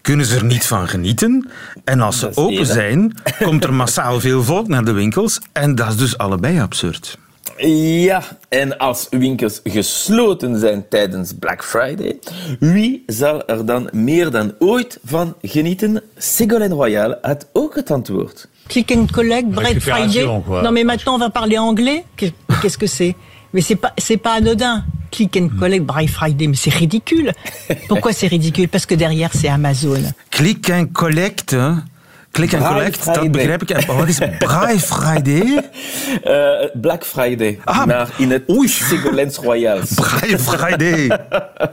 kunnen 0.00 0.26
ze 0.26 0.36
er 0.36 0.44
niet 0.44 0.66
van 0.66 0.88
genieten. 0.88 1.50
En 1.84 2.00
als 2.00 2.18
ze 2.18 2.30
open 2.34 2.66
zijn, 2.66 3.14
komt 3.42 3.64
er 3.64 3.74
massaal 3.74 4.20
veel 4.20 4.42
volk 4.42 4.68
naar 4.68 4.84
de 4.84 4.92
winkels. 4.92 5.40
En 5.52 5.74
dat 5.74 5.88
is 5.88 5.96
dus 5.96 6.18
allebei 6.18 6.60
absurd. 6.60 7.18
Ja, 7.56 8.22
en 8.48 8.78
als 8.78 9.06
winkels 9.10 9.60
gesloten 9.64 10.58
zijn 10.58 10.88
tijdens 10.88 11.32
Black 11.38 11.64
Friday, 11.64 12.18
wie 12.58 13.02
zal 13.06 13.46
er 13.46 13.66
dan 13.66 13.88
meer 13.92 14.30
dan 14.30 14.54
ooit 14.58 14.98
van 15.04 15.34
genieten? 15.42 16.02
Ségolène 16.16 16.74
Royal 16.74 17.16
had 17.22 17.46
ook 17.52 17.74
het 17.74 17.90
antwoord. 17.90 18.48
Click 18.66 18.90
and 18.90 19.10
collect, 19.12 19.50
Black 19.50 19.80
Friday. 19.80 20.24
Non 20.24 20.72
mais 20.72 20.84
maintenant 20.84 21.06
on 21.06 21.18
va 21.18 21.28
parler 21.28 21.58
anglais. 21.58 22.02
Qu'est- 22.62 22.68
Qu'est-ce 22.68 22.78
que 22.78 22.86
c'est? 22.86 23.16
Mais 23.52 23.60
c'est 23.60 23.76
pas 23.76 23.92
c'est 23.98 24.16
pas 24.16 24.34
anodin. 24.34 24.84
Click 25.10 25.36
and 25.36 25.48
collect, 25.58 25.84
Black 25.84 26.08
Friday, 26.08 26.46
mais 26.46 26.56
c'est 26.56 26.72
ridicule. 26.72 27.32
Pourquoi 27.86 28.14
c'est 28.14 28.28
ridicule? 28.28 28.68
Parce 28.68 28.86
que 28.86 28.94
derrière 28.94 29.30
c'est 29.34 29.48
Amazon. 29.48 30.00
Click 30.30 30.70
en 30.70 30.86
collect. 30.86 31.52
hè? 31.52 31.72
Click 32.32 32.52
en 32.52 32.58
Braai 32.58 32.74
collect, 32.74 33.04
dat 33.04 33.14
Friday. 33.16 33.30
begrijp 33.30 33.62
ik. 33.62 33.86
Wat 33.86 34.08
is 34.08 34.18
Braai 34.38 34.78
Friday? 34.80 35.70
Eh, 36.24 36.70
Black 36.80 37.04
Friday, 37.04 37.58
Ah, 37.64 37.86
maar 37.86 38.08
in 38.18 38.30
het 38.30 38.42
oei. 38.50 38.68
Ségolène's 38.68 39.36
Royals. 39.36 39.90
Braai 40.02 40.38
Friday. 40.38 41.18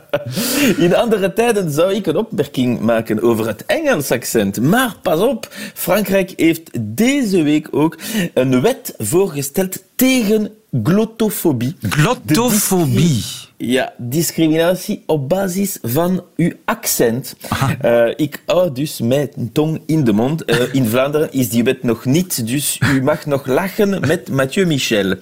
In 0.86 0.96
andere 0.96 1.34
tijden 1.34 1.72
zou 1.72 1.94
ik 1.94 2.06
een 2.06 2.16
opmerking 2.18 2.80
maken 2.80 3.22
over 3.22 3.48
het 3.48 3.66
Engels 3.66 4.12
accent. 4.12 4.62
Maar 4.62 4.96
pas 5.02 5.20
op, 5.20 5.48
Frankrijk 5.74 6.34
heeft 6.36 6.70
deze 6.80 7.44
week 7.44 7.68
ook 7.72 7.98
een 8.34 8.62
wet 8.62 8.94
voorgesteld 8.98 9.84
tegen 9.96 10.50
glottofobie. 10.84 11.76
Glottofobie. 11.90 13.24
Ja, 13.62 13.94
discriminatie 13.98 15.04
op 15.06 15.30
basis 15.30 15.78
van 15.82 16.24
uw 16.36 16.52
accent. 16.66 17.36
Eh, 17.82 18.08
ik 18.16 18.42
hou 18.46 18.72
dus 18.72 19.00
mijn 19.00 19.30
tong 19.54 19.82
in 19.86 20.04
de 20.04 20.14
mond. 20.14 20.46
Eh, 20.46 20.74
in 20.74 20.86
Vlaanderen 20.86 21.32
is 21.32 21.50
die 21.50 21.64
wet 21.64 21.84
nog 21.84 22.06
niet, 22.06 22.48
dus 22.48 22.80
u 22.94 23.04
mag 23.04 23.26
nog 23.26 23.46
lachen 23.46 24.00
met 24.08 24.30
Mathieu 24.30 24.66
Michel. 24.66 25.16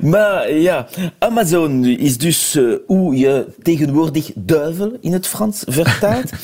Maar 0.00 0.52
ja, 0.52 0.88
Amazon 1.18 1.84
is 1.84 2.18
dus 2.18 2.54
eh, 2.54 2.64
hoe 2.86 3.16
je 3.16 3.46
tegenwoordig 3.62 4.30
duivel 4.34 4.96
in 5.00 5.12
het 5.12 5.26
Frans 5.26 5.62
vertaalt. 5.66 6.30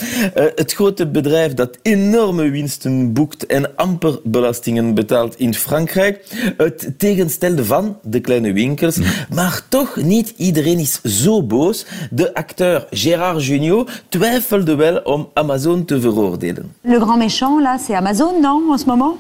Het 0.63 0.73
grote 0.73 1.07
bedrijf 1.07 1.55
dat 1.55 1.79
enorme 1.83 2.51
winsten 2.51 3.13
boekt 3.13 3.47
en 3.47 3.77
amper 3.77 4.21
belastingen 4.25 4.95
betaalt 4.95 5.39
in 5.39 5.55
Frankrijk. 5.55 6.25
Het 6.57 6.95
tegenstelde 6.97 7.65
van 7.65 7.99
de 8.03 8.21
kleine 8.21 8.53
winkels. 8.53 8.99
Maar 9.35 9.63
toch 9.69 9.97
niet 9.97 10.35
iedereen 10.37 10.79
is 10.79 11.01
zo 11.03 11.22
boos. 11.31 11.87
De 12.11 12.35
acteur 12.35 12.87
Gérard 12.91 13.45
Jugnot 13.45 13.91
twijfelde 14.09 14.75
wel 14.75 14.97
om 15.05 15.29
Amazon 15.35 15.85
te 15.85 16.01
veroordelen. 16.01 16.73
Le 16.81 16.99
grand 17.01 17.19
méchant, 17.19 17.61
là, 17.63 17.77
c'est 17.87 17.97
Amazon, 17.97 18.41
non, 18.41 18.73
en 18.73 18.79
ce 18.79 18.85
moment? 18.87 19.17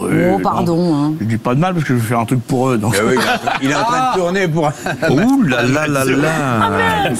Oh, 0.00 0.38
pardon. 0.42 0.94
hein. 0.94 1.14
Je 1.20 1.24
dis 1.26 1.38
pas 1.38 1.54
de 1.54 1.60
mal 1.60 1.72
parce 1.72 1.84
que 1.84 1.94
je 1.94 2.00
faire 2.00 2.20
un 2.20 2.24
truc 2.24 2.40
pour 2.46 2.68
eux. 2.70 2.78
Donc. 2.78 2.94
Il 3.60 3.70
est 3.70 3.74
en 3.74 3.82
train 3.84 4.12
de 4.12 4.18
tourner 4.18 4.46
pour. 4.48 4.70
Oeh 5.10 5.48
la 5.48 5.62
la 5.66 5.86
la 5.88 6.04
la. 6.04 7.10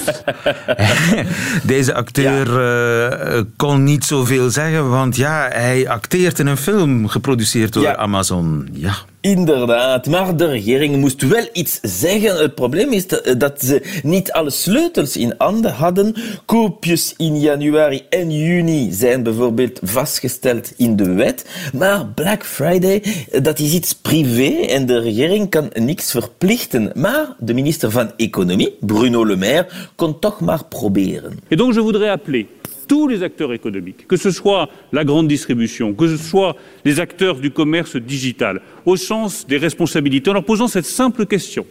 Deze 1.64 1.94
acteur 1.94 2.46
eh, 2.60 3.42
kon 3.56 3.82
niet 3.84 4.04
zoveel 4.04 4.50
zeggen, 4.50 4.90
want 4.90 5.16
ja, 5.16 5.48
hij 5.52 5.88
acteert 5.88 6.38
in 6.38 6.46
een 6.46 6.56
film 6.56 7.08
geproduceerd 7.08 7.72
door 7.72 7.82
Ja. 7.82 7.96
Amazon. 7.96 8.68
Ja. 8.72 8.92
Inderdaad, 9.36 10.06
maar 10.06 10.36
de 10.36 10.46
regering 10.46 10.96
moest 10.96 11.22
wel 11.22 11.48
iets 11.52 11.78
zeggen. 11.82 12.36
Het 12.36 12.54
probleem 12.54 12.92
is 12.92 13.06
dat- 13.06 13.34
dat 13.38 13.62
ze 13.64 14.00
niet 14.02 14.32
alle 14.32 14.50
sleutels 14.50 15.16
in 15.16 15.34
handen 15.38 15.72
hadden. 15.72 16.14
Koopjes 16.44 17.14
in 17.16 17.40
januari 17.40 18.02
en 18.08 18.30
juni 18.30 18.92
zijn 18.92 19.22
bijvoorbeeld 19.22 19.78
vastgesteld 19.82 20.72
in 20.76 20.96
de 20.96 21.12
wet. 21.12 21.44
Maar 21.72 22.06
Black 22.06 22.44
Friday, 22.44 23.02
dat 23.42 23.58
is 23.58 23.72
iets 23.72 23.94
privé 23.94 24.66
en 24.66 24.86
de 24.86 24.98
regering 25.00 25.50
kan 25.50 25.70
niks 25.74 26.10
verplichten. 26.10 26.90
Maar 26.94 27.26
de 27.38 27.54
minister 27.54 27.90
van 27.90 28.12
Economie, 28.16 28.76
Bruno 28.80 29.26
Le 29.26 29.36
Maire, 29.36 29.66
kon 29.96 30.18
toch 30.18 30.40
maar 30.40 30.64
proberen. 30.64 31.38
Et 31.48 31.58
donc 31.58 31.74
je 31.74 31.80
voudrais 31.80 32.10
appeler 32.10 32.46
tous 32.88 33.06
les 33.06 33.22
acteurs 33.22 33.52
économiques, 33.52 34.08
que 34.08 34.16
ce 34.16 34.30
soit 34.30 34.68
la 34.92 35.04
grande 35.04 35.28
distribution, 35.28 35.92
que 35.92 36.08
ce 36.08 36.16
soit 36.16 36.56
les 36.84 36.98
acteurs 36.98 37.36
du 37.36 37.50
commerce 37.50 37.96
digital, 37.96 38.60
au 38.86 38.96
sens 38.96 39.46
des 39.46 39.58
responsabilités, 39.58 40.30
en 40.30 40.34
leur 40.34 40.44
posant 40.44 40.66
cette 40.66 40.86
simple 40.86 41.26
question. 41.26 41.66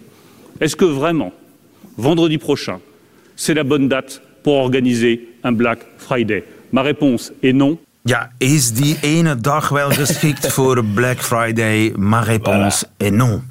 Est-ce 0.62 0.75
que 0.75 0.86
vraiment, 0.86 1.33
vendredi 1.97 2.38
prochain, 2.38 2.79
c'est 3.36 3.53
la 3.53 3.63
bonne 3.63 3.89
date 3.89 4.21
pour 4.43 4.53
organiser 4.53 5.29
un 5.43 5.51
Black 5.51 5.79
Friday? 5.97 6.43
Ma 6.71 6.83
réponse 6.83 7.33
est 7.43 7.53
non. 7.53 7.77
Ja, 8.07 8.29
is 8.39 8.71
die 8.71 8.95
ene 9.01 9.36
dag 9.36 9.69
wel 9.69 9.91
geschikt 9.91 10.47
voor 10.55 10.83
Black 10.83 11.19
Friday? 11.19 11.91
Ma 11.97 12.21
réponse 12.21 12.86
est 12.97 13.12
non. 13.12 13.41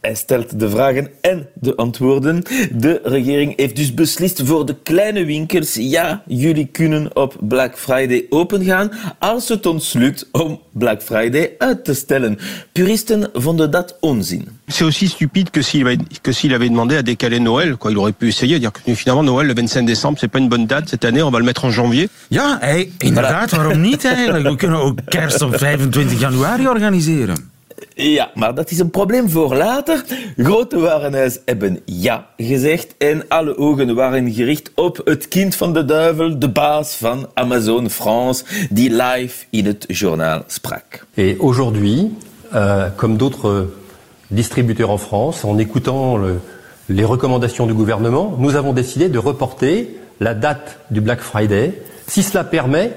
Hij 0.00 0.14
stelt 0.14 0.60
de 0.60 0.70
vragen 0.70 1.08
en 1.20 1.48
de 1.54 1.76
antwoorden. 1.76 2.42
De 2.72 3.00
regering 3.04 3.56
heeft 3.56 3.76
dus 3.76 3.94
beslist 3.94 4.42
voor 4.44 4.66
de 4.66 4.76
kleine 4.82 5.24
winkels. 5.24 5.74
Ja, 5.74 6.22
jullie 6.26 6.66
kunnen 6.66 7.16
op 7.16 7.36
Black 7.40 7.78
Friday 7.78 8.26
opengaan 8.28 8.90
als 9.18 9.48
het 9.48 9.66
ons 9.66 9.92
lukt 9.92 10.28
om 10.32 10.60
Black 10.72 11.02
Friday 11.02 11.54
uit 11.58 11.84
te 11.84 11.94
stellen. 11.94 12.38
Puristen 12.72 13.30
vonden 13.32 13.70
dat 13.70 13.96
onzin. 14.00 14.48
C'est 14.66 14.84
aussi 14.84 15.08
stupide 15.08 15.50
que 15.50 15.62
s'il 15.62 15.80
avait, 15.80 15.98
que 16.22 16.32
s'il 16.32 16.54
avait 16.54 16.68
demandé 16.68 16.96
à 16.96 17.02
décaler 17.02 17.40
Noël. 17.40 17.76
Quoi. 17.76 17.90
Il 17.90 17.96
aurait 17.96 18.16
pu 18.16 18.28
essayer 18.28 18.54
de 18.54 18.60
dire 18.60 18.72
que 18.72 18.94
finalement 18.94 19.24
Noël, 19.24 19.46
le 19.46 19.54
25 19.54 19.86
décembre, 19.86 20.18
c'est 20.18 20.30
pas 20.30 20.38
une 20.38 20.48
bonne 20.48 20.66
date 20.66 20.88
cette 20.88 21.04
année, 21.04 21.22
on 21.22 21.30
va 21.30 21.38
le 21.38 21.44
mettre 21.44 21.64
en 21.64 21.70
janvier. 21.70 22.08
Ja, 22.28 22.58
hey, 22.60 22.90
inderdaad, 22.98 23.50
waarom 23.50 23.80
niet 23.80 24.04
eigenlijk? 24.04 24.48
We 24.48 24.56
kunnen 24.56 24.78
ook 24.78 24.98
kerst 25.04 25.42
op 25.42 25.58
25 25.58 26.20
januari 26.20 26.68
organiseren. 26.68 27.58
Ja, 27.94 28.30
maar 28.34 28.54
dat 28.54 28.70
is 28.70 28.78
een 28.78 28.90
probleem 28.90 29.30
voor 29.30 29.54
later. 29.56 30.04
Grote 30.36 30.78
warenhuis 30.78 31.38
hebben 31.44 31.80
ja 31.84 32.26
gezegd 32.36 32.94
en 32.98 33.24
alle 33.28 33.58
ogen 33.58 33.94
waren 33.94 34.32
gericht 34.32 34.70
op 34.74 35.00
het 35.04 35.28
kind 35.28 35.56
van 35.56 35.72
de 35.72 35.84
duivel, 35.84 36.38
de 36.38 36.48
baas 36.48 36.94
van 36.94 37.28
Amazon 37.34 37.90
France, 37.90 38.44
die 38.70 38.90
live 38.90 39.44
in 39.50 39.66
het 39.66 39.84
journaal 39.88 40.42
sprak. 40.46 41.06
Et 41.14 41.38
aujourd'hui, 41.38 42.10
euh, 42.54 42.84
comme 42.96 43.16
d'autres 43.16 43.64
distributeurs 44.26 44.90
en 44.90 44.98
France, 44.98 45.44
en 45.44 45.58
écoutant 45.58 46.16
le- 46.16 46.40
les 46.86 47.04
recommandations 47.04 47.66
du 47.66 47.74
gouvernement, 47.74 48.36
nous 48.38 48.54
avons 48.56 48.72
décidé 48.74 49.08
de 49.08 49.18
reporter 49.18 49.88
la 50.18 50.34
date 50.34 50.78
du 50.88 51.00
Black 51.00 51.20
Friday, 51.20 51.72
si 52.06 52.22
cela 52.22 52.44
permet 52.44 52.90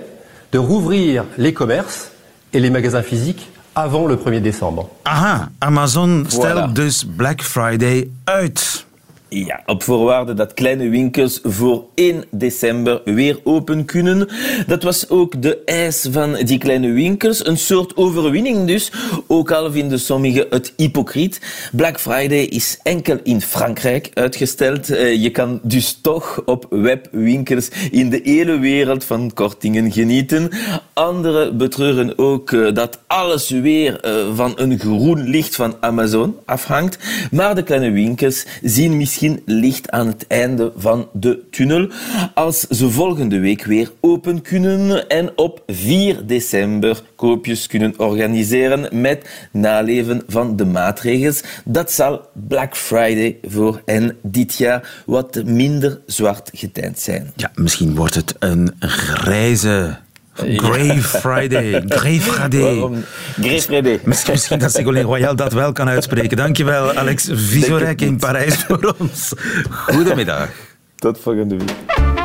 de 0.51 0.59
rouvrir 0.59 1.23
les 1.37 1.53
commerces 1.53 2.11
et 2.51 2.59
les 2.59 2.69
magasins 2.69 3.03
physiques 3.03 3.49
avant 3.75 4.05
le 4.07 4.15
1er 4.15 4.41
décembre. 4.41 4.89
Aha, 5.05 5.49
Amazon 5.61 6.25
stelt 6.27 6.43
Voilà. 6.53 6.67
dus 6.73 7.03
Black 7.05 7.41
Friday 7.41 8.09
uit. 8.25 8.85
Ja, 9.33 9.61
op 9.65 9.83
voorwaarde 9.83 10.33
dat 10.33 10.53
kleine 10.53 10.89
winkels 10.89 11.39
voor 11.43 11.85
1 11.95 12.23
december 12.31 13.01
weer 13.05 13.39
open 13.43 13.85
kunnen. 13.85 14.27
Dat 14.67 14.83
was 14.83 15.09
ook 15.09 15.41
de 15.41 15.61
eis 15.65 16.07
van 16.11 16.33
die 16.33 16.57
kleine 16.57 16.91
winkels. 16.91 17.45
Een 17.45 17.57
soort 17.57 17.97
overwinning 17.97 18.67
dus. 18.67 18.91
Ook 19.27 19.51
al 19.51 19.71
vinden 19.71 19.99
sommigen 19.99 20.45
het 20.49 20.73
hypocriet. 20.77 21.41
Black 21.71 21.99
Friday 21.99 22.43
is 22.43 22.79
enkel 22.83 23.19
in 23.23 23.41
Frankrijk 23.41 24.09
uitgesteld. 24.13 24.89
Eh, 24.89 25.21
Je 25.21 25.29
kan 25.29 25.59
dus 25.63 25.99
toch 26.01 26.41
op 26.45 26.67
webwinkels 26.69 27.69
in 27.91 28.09
de 28.09 28.19
hele 28.23 28.59
wereld 28.59 29.03
van 29.03 29.33
kortingen 29.33 29.91
genieten. 29.91 30.49
Anderen 30.93 31.57
betreuren 31.57 32.17
ook 32.17 32.51
eh, 32.51 32.73
dat 32.73 32.99
alles 33.07 33.49
weer 33.49 33.99
eh, 33.99 34.13
van 34.35 34.53
een 34.55 34.79
groen 34.79 35.23
licht 35.29 35.55
van 35.55 35.75
Amazon 35.79 36.35
afhangt. 36.45 36.97
Maar 37.31 37.55
de 37.55 37.63
kleine 37.63 37.91
winkels 37.91 38.45
zien 38.61 38.97
misschien 38.97 39.21
misschien 39.29 39.59
licht 39.59 39.91
aan 39.91 40.07
het 40.07 40.27
einde 40.27 40.71
van 40.75 41.09
de 41.13 41.43
tunnel 41.51 41.89
als 42.33 42.59
ze 42.59 42.89
volgende 42.89 43.39
week 43.39 43.63
weer 43.63 43.91
open 43.99 44.41
kunnen 44.41 45.07
en 45.07 45.37
op 45.37 45.63
4 45.67 46.25
december 46.25 47.01
koopjes 47.15 47.67
kunnen 47.67 47.93
organiseren 47.97 49.01
met 49.01 49.47
naleven 49.51 50.23
van 50.27 50.55
de 50.55 50.65
maatregels. 50.65 51.43
Dat 51.65 51.91
zal 51.91 52.29
Black 52.47 52.77
Friday 52.77 53.37
voor 53.41 53.81
hen 53.85 54.17
dit 54.21 54.55
jaar 54.55 55.03
wat 55.05 55.43
minder 55.45 56.01
zwart 56.05 56.49
getijnd 56.53 56.99
zijn. 56.99 57.31
Ja, 57.35 57.51
misschien 57.55 57.95
wordt 57.95 58.15
het 58.15 58.35
een 58.39 58.75
grijze 58.79 59.97
Grey 60.35 61.01
Friday. 61.01 61.83
Grey 61.87 62.19
Friday. 62.19 63.03
Grey 63.39 63.61
Friday. 63.61 63.99
Misschien, 64.03 64.33
misschien 64.33 64.59
dat 64.59 64.71
Ségolène 64.71 65.05
Royal 65.05 65.35
dat 65.35 65.53
wel 65.53 65.71
kan 65.71 65.89
uitspreken. 65.89 66.37
Dankjewel, 66.37 66.93
Alex 66.93 67.29
Visorek 67.31 68.01
in 68.01 68.17
Parijs 68.17 68.55
voor 68.55 68.95
ons. 68.97 69.33
Goedemiddag. 69.93 70.49
Tot 70.95 71.19
volgende 71.19 71.57
week. 71.57 72.22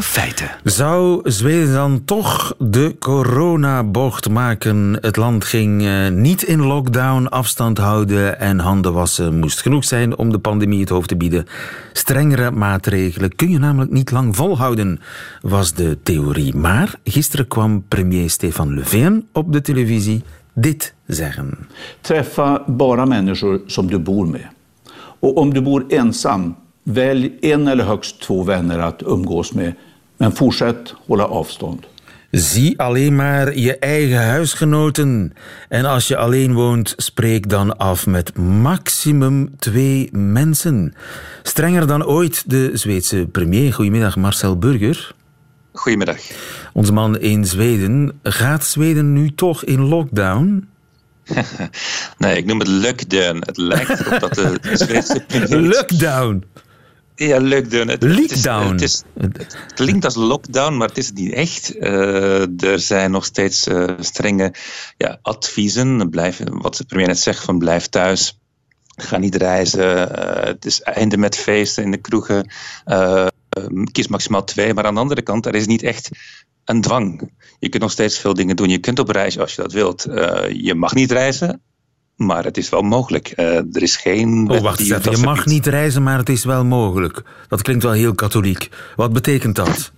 Nieuwe 0.00 0.20
feiten. 0.20 0.50
Zou 0.64 1.30
Zweden 1.30 1.72
dan 1.72 2.04
toch 2.04 2.54
de 2.58 2.96
coronabocht 2.98 4.28
maken? 4.28 4.98
Het 5.00 5.16
land 5.16 5.44
ging 5.44 5.82
eh, 5.82 6.08
niet 6.08 6.42
in 6.42 6.60
lockdown, 6.60 7.26
afstand 7.26 7.78
houden 7.78 8.40
en 8.40 8.58
handen 8.58 8.92
wassen 8.92 9.38
moest 9.38 9.60
genoeg 9.60 9.84
zijn 9.84 10.18
om 10.18 10.30
de 10.30 10.38
pandemie 10.38 10.80
het 10.80 10.88
hoofd 10.88 11.08
te 11.08 11.16
bieden. 11.16 11.46
Strengere 11.92 12.50
maatregelen 12.50 13.36
kun 13.36 13.50
je 13.50 13.58
namelijk 13.58 13.90
niet 13.90 14.10
lang 14.10 14.36
volhouden, 14.36 15.00
was 15.40 15.74
de 15.74 15.98
theorie. 16.02 16.54
Maar 16.54 16.94
gisteren 17.04 17.48
kwam 17.48 17.84
premier 17.88 18.30
Stefan 18.30 18.74
Löfven 18.74 19.28
op 19.32 19.52
de 19.52 19.60
televisie 19.60 20.22
dit 20.54 20.94
zeggen. 21.06 21.58
Träffa 22.00 22.62
bara 22.66 23.04
människor 23.04 23.60
som 23.66 23.86
du 23.86 23.98
bor 23.98 24.26
med. 24.26 24.48
Och 25.18 25.36
om 25.36 25.54
du 25.54 25.60
bor 25.60 25.84
ensam, 25.88 26.56
välj 26.82 27.38
en 27.40 27.68
eller 27.68 27.84
högst 27.84 28.20
två 28.20 28.42
vänner 28.42 28.78
att 28.78 29.02
umgås 29.02 29.54
med. 29.54 29.72
Men 30.20 30.36
fortsätt 30.36 30.94
hålla 31.06 31.24
avstånd. 31.24 31.86
Zie 32.30 32.78
alleen 32.78 33.16
maar 33.16 33.56
je 33.56 33.78
eigen 33.78 34.22
huisgenoten. 34.22 35.32
En 35.68 35.84
als 35.84 36.08
je 36.08 36.16
alleen 36.16 36.52
woont, 36.52 36.94
spreek 36.96 37.48
dan 37.48 37.76
af 37.76 38.06
met 38.06 38.36
maximum 38.36 39.50
twee 39.58 40.08
mensen. 40.12 40.94
Strenger 41.42 41.86
dan 41.86 42.04
ooit 42.04 42.50
de 42.50 42.70
Zweedse 42.72 43.28
premier. 43.32 43.72
Goedemiddag, 43.72 44.16
Marcel 44.16 44.58
Burger. 44.58 45.14
Goedemiddag. 45.72 46.18
Onze 46.72 46.92
man 46.92 47.18
in 47.18 47.44
Zweden. 47.44 48.20
Gaat 48.22 48.64
Zweden 48.64 49.12
nu 49.12 49.34
toch 49.34 49.64
in 49.64 49.80
lockdown? 49.80 50.68
nee, 52.18 52.36
ik 52.36 52.44
noem 52.44 52.58
het 52.58 52.68
lockdown. 52.68 53.42
Het 53.46 53.56
lijkt 53.56 54.00
erop 54.00 54.20
dat 54.20 54.34
de 54.34 54.58
Zweedse 54.84 55.24
premier... 55.26 55.60
Lockdown? 55.60 56.44
Ja, 57.26 57.40
lockdown. 57.40 57.88
Het, 57.88 58.02
het, 58.02 58.30
is, 58.30 58.44
Lockdown. 58.44 58.72
het, 58.72 58.82
is, 58.82 59.02
het 59.18 59.56
klinkt 59.74 60.04
als 60.04 60.14
lockdown, 60.14 60.76
maar 60.76 60.88
het 60.88 60.98
is 60.98 61.12
niet 61.12 61.32
echt. 61.32 61.78
Eh, 61.78 62.62
er 62.62 62.78
zijn 62.78 63.10
nog 63.10 63.24
steeds 63.24 63.66
eh, 63.66 63.88
strenge 63.98 64.54
ja, 64.96 65.18
adviezen. 65.22 66.10
Blijf, 66.10 66.40
wat 66.44 66.76
de 66.76 66.84
premier 66.84 67.06
net 67.06 67.18
zegt, 67.18 67.44
van 67.44 67.58
blijf 67.58 67.86
thuis. 67.86 68.38
Ga 68.96 69.16
niet 69.16 69.34
reizen. 69.34 70.16
Eh, 70.16 70.44
het 70.44 70.64
is 70.64 70.80
einde 70.80 71.16
met 71.16 71.36
feesten 71.36 71.84
in 71.84 71.90
de 71.90 71.96
kroegen. 71.96 72.50
Eh, 72.84 73.26
kies 73.92 74.08
maximaal 74.08 74.44
twee. 74.44 74.74
Maar 74.74 74.84
aan 74.84 74.94
de 74.94 75.00
andere 75.00 75.22
kant, 75.22 75.46
er 75.46 75.54
is 75.54 75.66
niet 75.66 75.82
echt 75.82 76.10
een 76.64 76.80
dwang. 76.80 77.30
Je 77.58 77.68
kunt 77.68 77.82
nog 77.82 77.92
steeds 77.92 78.18
veel 78.18 78.34
dingen 78.34 78.56
doen. 78.56 78.68
Je 78.68 78.78
kunt 78.78 78.98
op 78.98 79.08
reis 79.08 79.38
als 79.38 79.54
je 79.54 79.62
dat 79.62 79.72
wilt. 79.72 80.02
Je 80.52 80.74
mag 80.74 80.94
niet 80.94 81.12
reizen, 81.12 81.62
maar 82.20 82.44
het 82.44 82.56
is 82.56 82.68
wel 82.68 82.82
mogelijk. 82.82 83.28
Eh, 83.28 83.56
er 83.56 83.82
is 83.82 83.96
geen. 83.96 84.50
Oh, 84.50 84.60
wacht 84.60 84.80
even. 84.80 85.10
Je 85.10 85.16
mag 85.16 85.46
niet 85.46 85.66
reizen, 85.66 86.02
maar 86.02 86.18
het 86.18 86.28
is 86.28 86.44
wel 86.44 86.64
mogelijk. 86.64 87.22
Dat 87.48 87.62
klinkt 87.62 87.82
wel 87.82 87.92
heel 87.92 88.14
katholiek. 88.14 88.68
Wat 88.96 89.12
betekent 89.12 89.56
dat? 89.56 89.92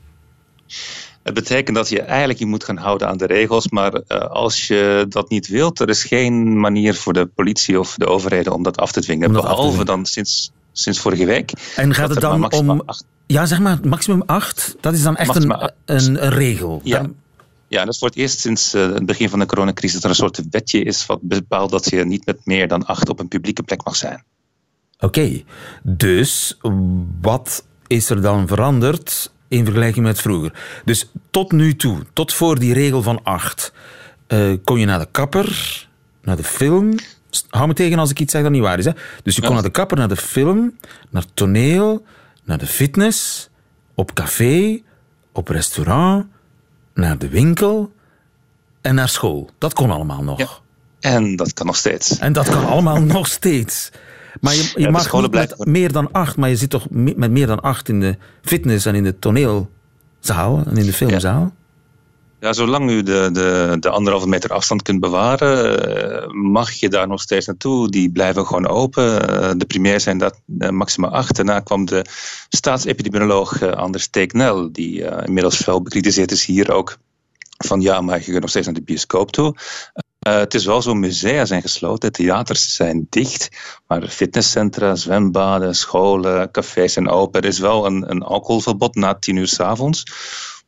Het 1.23 1.35
betekent 1.35 1.77
dat 1.77 1.89
je 1.89 2.01
eigenlijk 2.03 2.39
je 2.39 2.47
moet 2.47 2.65
gaan 2.65 2.77
houden 2.77 3.09
aan 3.09 3.17
de 3.17 3.27
regels, 3.27 3.69
maar 3.69 3.93
eh, 3.93 4.19
als 4.19 4.67
je 4.67 5.07
dat 5.09 5.29
niet 5.31 5.49
wilt, 5.49 5.81
er 5.81 5.89
is 5.89 6.05
geen 6.05 6.61
manier 6.61 6.95
voor 6.95 7.13
de 7.13 7.27
politie 7.27 7.79
of 7.81 7.95
de 7.95 8.07
overheden 8.07 8.53
om 8.53 8.63
dat 8.63 8.77
af 8.77 8.93
te 8.93 9.01
dwingen. 9.01 9.33
Te 9.33 9.41
Behalve 9.41 9.67
dwingen. 9.69 9.87
dan 9.87 10.07
sinds, 10.07 10.53
sinds 10.73 10.99
vorige 10.99 11.25
week. 11.25 11.53
En 11.77 11.95
gaat 11.95 12.11
het 12.11 12.21
dan 12.21 12.53
om... 12.53 12.83
Ja, 13.27 13.47
zeg 13.47 13.61
maar, 13.61 13.79
maximum 13.85 14.23
acht? 14.27 14.77
Dat 14.81 14.93
is 14.95 15.03
dan 15.03 15.17
echt 15.17 15.35
een, 15.37 15.71
een, 15.85 16.25
een 16.25 16.31
regel. 16.31 16.81
Ja. 16.85 16.99
Dan- 16.99 17.15
Ja, 17.73 17.85
dat 17.85 17.93
is 17.93 17.99
voor 17.99 18.09
het 18.09 18.17
eerst 18.17 18.39
sinds 18.41 18.75
eh, 18.75 18.93
het 18.93 19.07
begin 19.07 19.29
van 19.29 19.39
de 19.39 19.47
coronacrisis 19.47 19.93
dat 19.95 20.03
er 20.03 20.09
een 20.09 20.15
soort 20.15 20.43
wetje 20.51 20.83
is 20.83 21.07
wat 21.07 21.19
bepaalt 21.23 21.71
dat 21.71 21.91
je 21.91 22.05
niet 22.05 22.27
met 22.27 22.39
meer 22.45 22.69
dan 22.69 22.87
acht 22.87 23.09
op 23.09 23.21
een 23.21 23.29
publieke 23.29 23.63
plek 23.63 23.85
mag 23.85 23.97
zijn. 23.97 24.25
Oké, 24.99 25.43
dus 25.83 26.59
wat 27.21 27.65
is 27.87 28.11
er 28.11 28.23
dan 28.23 28.47
veranderd 28.49 29.33
in 29.49 29.65
vergelijking 29.65 30.05
met 30.07 30.21
vroeger? 30.21 30.81
Dus 30.85 31.11
tot 31.31 31.53
nu 31.53 31.77
toe, 31.77 31.99
tot 32.13 32.33
voor 32.33 32.59
die 32.59 32.73
regel 32.73 33.03
van 33.03 33.23
acht, 33.23 33.73
eh, 34.27 34.53
kon 34.65 34.79
je 34.79 34.87
naar 34.87 34.99
de 34.99 35.09
kapper, 35.11 35.49
naar 36.23 36.37
de 36.37 36.45
film. 36.45 36.95
Hou 37.49 37.67
me 37.67 37.75
tegen 37.75 37.99
als 37.99 38.11
ik 38.11 38.21
iets 38.21 38.33
zeg 38.33 38.43
dat 38.43 38.51
niet 38.51 38.63
waar 38.63 38.79
is. 38.79 38.85
Hè? 38.85 38.93
Dus 39.23 39.35
je 39.35 39.41
kon 39.41 39.51
Ja. 39.51 39.55
naar 39.55 39.65
de 39.65 39.71
kapper, 39.71 39.97
naar 39.99 40.09
de 40.09 40.17
film, 40.17 40.77
naar 41.11 41.23
het 41.23 41.37
toneel, 41.37 42.05
naar 42.45 42.59
de 42.59 42.67
fitness, 42.67 43.49
op 43.95 44.15
café, 44.15 44.81
op 45.33 45.49
restaurant, 45.49 46.27
naar 46.95 47.19
de 47.19 47.29
winkel 47.29 47.93
en 48.81 48.95
naar 48.95 49.09
school. 49.09 49.51
Dat 49.59 49.73
kon 49.73 49.91
allemaal 49.91 50.23
nog. 50.23 50.63
En 51.01 51.37
dat 51.37 51.53
kan 51.55 51.67
nog 51.67 51.77
steeds. 51.77 52.19
En 52.19 52.33
dat 52.33 52.49
kan 52.49 52.67
allemaal 52.67 53.01
nog 53.17 53.27
steeds. 53.27 53.91
Maar 54.41 54.55
je, 54.55 54.73
je 54.75 54.81
Ja, 54.81 54.91
mag 54.91 55.13
niet 55.13 55.31
met 55.31 55.67
meer 55.67 55.93
dan 55.93 56.13
acht, 56.13 56.37
maar 56.37 56.49
je 56.49 56.57
zit 56.57 56.71
toch 56.71 56.91
me- 56.91 57.15
met 57.17 57.31
meer 57.31 57.47
dan 57.47 57.61
acht 57.61 57.89
in 57.89 58.01
de 58.01 58.17
fitness 58.43 58.87
en 58.87 58.95
in 58.95 59.03
de 59.03 59.19
toneelzaal 59.19 60.63
en 60.67 60.77
in 60.77 60.87
de 60.87 60.93
filmzaal? 60.93 61.53
Ja, 62.43 62.53
zolang 62.53 62.91
u 62.91 63.03
de, 63.03 63.29
de, 63.33 63.77
de 63.81 63.89
anderhalve 63.89 64.29
meter 64.29 64.53
afstand 64.53 64.83
kunt 64.83 65.01
bewaren, 65.01 65.85
eh, 66.23 66.29
mag 66.29 66.73
je 66.73 66.89
daar 66.89 67.09
nog 67.09 67.21
steeds 67.21 67.47
naartoe. 67.47 67.91
Die 67.91 68.13
blijven 68.13 68.47
gewoon 68.47 68.67
open. 68.67 69.29
Eh, 69.29 69.51
de 69.57 69.65
premier 69.65 70.01
zijn 70.01 70.19
dat 70.19 70.41
eh, 70.59 70.69
maximaal 70.69 71.11
acht. 71.11 71.37
Daarna 71.37 71.61
kwam 71.61 71.85
de 71.85 72.05
staatsepidemioloog 72.49 73.63
Anders 73.63 74.09
Teeknel, 74.09 74.73
die 74.73 75.25
inmiddels 75.25 75.57
fel 75.57 75.83
bekritiseerd 75.83 76.31
is 76.31 76.45
hier 76.45 76.73
ook. 76.73 76.97
Van 77.59 77.81
ja, 77.81 78.01
maar 78.01 78.19
je 78.19 78.25
kunt 78.25 78.41
nog 78.41 78.51
steeds 78.51 78.67
naar 78.67 78.75
de 78.75 78.83
bioscoop 78.83 79.31
toe. 79.31 79.57
Het 80.19 80.55
is 80.55 80.65
wel 80.65 80.83
zo, 80.83 80.95
musea 80.95 81.45
zijn 81.45 81.63
gesloten, 81.63 82.13
theaters 82.13 82.75
zijn 82.75 83.07
dicht, 83.11 83.49
maar 83.87 84.09
fitnesscentra, 84.09 84.95
zwembaden, 84.95 85.75
scholen, 85.75 86.51
cafés 86.51 86.93
zijn 86.93 87.09
open. 87.09 87.41
Er 87.41 87.49
is 87.49 87.59
wel 87.59 87.87
een, 87.87 88.11
een 88.11 88.23
alcoholverbod 88.23 88.95
na 88.95 89.15
tien 89.15 89.37
uur 89.37 89.49
s 89.49 89.61
avonds. 89.61 90.05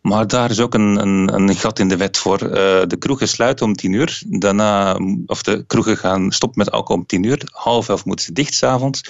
Maar 0.04 0.26
daar 0.26 0.50
is 0.50 0.60
ook 0.60 0.74
een, 0.74 0.96
een, 1.00 1.34
een 1.34 1.54
gat 1.54 1.78
in 1.78 1.88
de 1.88 1.96
wet 1.96 2.16
voor. 2.16 2.38
Eh, 2.38 2.86
de 2.86 2.96
kroegen 2.98 3.28
sluiten 3.28 3.66
om 3.66 3.74
tien 3.74 3.92
uur. 3.92 4.22
Daarna, 4.26 4.98
of 5.26 5.42
de 5.42 5.64
kroegen 5.66 5.96
gaan 5.96 6.30
stoppen 6.32 6.58
met 6.58 6.70
alcohol 6.70 6.96
om 6.96 7.06
tien 7.06 7.22
uur. 7.22 7.48
Half 7.52 7.88
elf 7.88 8.04
moeten 8.04 8.24
ze 8.24 8.32
dicht 8.32 8.54
s'avonds. 8.54 9.04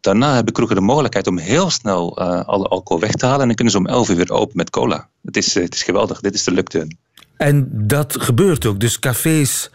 Daarna 0.00 0.34
hebben 0.34 0.52
kroegen 0.52 0.76
de 0.76 0.82
mogelijkheid 0.82 1.26
om 1.26 1.38
heel 1.38 1.70
snel 1.70 2.16
eh, 2.16 2.44
alle 2.44 2.66
alcohol 2.66 3.00
weg 3.00 3.10
te 3.10 3.24
halen. 3.24 3.40
En 3.40 3.46
dan 3.46 3.54
kunnen 3.54 3.72
ze 3.74 3.78
om 3.78 3.86
elf 3.86 4.08
uur 4.08 4.16
weer 4.16 4.30
open 4.30 4.56
met 4.56 4.70
cola. 4.70 5.08
Het 5.22 5.36
is, 5.36 5.56
eh, 5.56 5.62
het 5.62 5.74
is 5.74 5.82
geweldig. 5.82 6.20
Dit 6.20 6.34
is 6.34 6.44
de 6.44 6.54
lockdown. 6.54 6.98
En 7.36 7.68
dat 7.72 8.16
gebeurt 8.20 8.66
ook. 8.66 8.80
Dus 8.80 8.98
cafés 8.98 9.70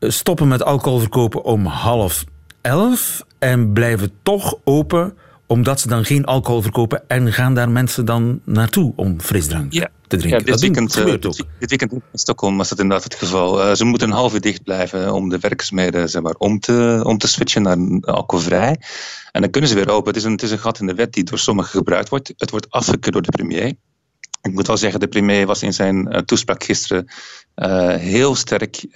stoppen 0.00 0.48
met 0.48 0.62
alcohol 0.62 0.98
verkopen 0.98 1.44
om 1.44 1.66
half 1.66 2.24
elf 2.60 3.24
en 3.38 3.72
blijven 3.72 4.12
toch 4.22 4.54
open 4.64 5.16
omdat 5.50 5.80
ze 5.80 5.88
dan 5.88 6.04
geen 6.04 6.24
alcohol 6.24 6.62
verkopen 6.62 7.02
en 7.08 7.32
gaan 7.32 7.54
daar 7.54 7.70
mensen 7.70 8.04
dan 8.04 8.40
naartoe 8.44 8.92
om 8.96 9.20
frisdrank 9.20 9.72
Ja. 9.72 9.88
te 10.06 10.16
drinken. 10.16 10.30
Ja, 10.30 10.36
dit, 10.44 10.46
dat 10.46 10.60
weekend, 10.60 10.90
eh, 10.94 10.98
gebeurt 10.98 11.26
ook. 11.26 11.36
dit 11.58 11.68
weekend 11.68 11.92
in 11.92 12.02
Stockholm 12.12 12.56
was 12.56 12.68
dat 12.68 12.78
inderdaad 12.78 13.04
het 13.04 13.14
geval. 13.14 13.62
Eh, 13.62 13.74
ze 13.74 13.84
moeten 13.84 14.08
een 14.08 14.14
half 14.14 14.34
uur 14.34 14.40
dicht 14.40 14.62
blijven 14.64 15.12
om 15.12 15.28
de 15.28 15.38
werkzaamheden 15.38 16.08
zeg 16.08 16.22
maar, 16.22 16.34
om, 16.38 16.60
te, 16.60 17.00
om 17.04 17.18
te 17.18 17.28
switchen 17.28 17.62
naar 17.62 17.76
alcoholvrij. 18.00 18.76
En 19.32 19.40
dan 19.40 19.50
kunnen 19.50 19.70
ze 19.70 19.76
weer 19.76 19.88
open. 19.90 20.06
Het 20.08 20.16
is, 20.16 20.24
een, 20.24 20.32
het 20.32 20.42
is 20.42 20.50
een 20.50 20.58
gat 20.58 20.80
in 20.80 20.86
de 20.86 20.94
wet 20.94 21.12
die 21.12 21.24
door 21.24 21.38
sommigen 21.38 21.70
gebruikt 21.70 22.08
wordt. 22.08 22.32
Het 22.36 22.50
wordt 22.50 22.70
afgekeurd 22.70 23.12
door 23.12 23.22
de 23.22 23.30
premier. 23.30 23.74
Ik 24.42 24.52
moet 24.52 24.66
wel 24.66 24.76
zeggen, 24.76 25.00
de 25.00 25.08
premier 25.08 25.46
was 25.46 25.62
in 25.62 25.72
zijn 25.72 26.08
eh, 26.08 26.20
toespraak 26.20 26.64
gisteren 26.64 27.06
heel 27.98 28.34
sterk. 28.34 28.86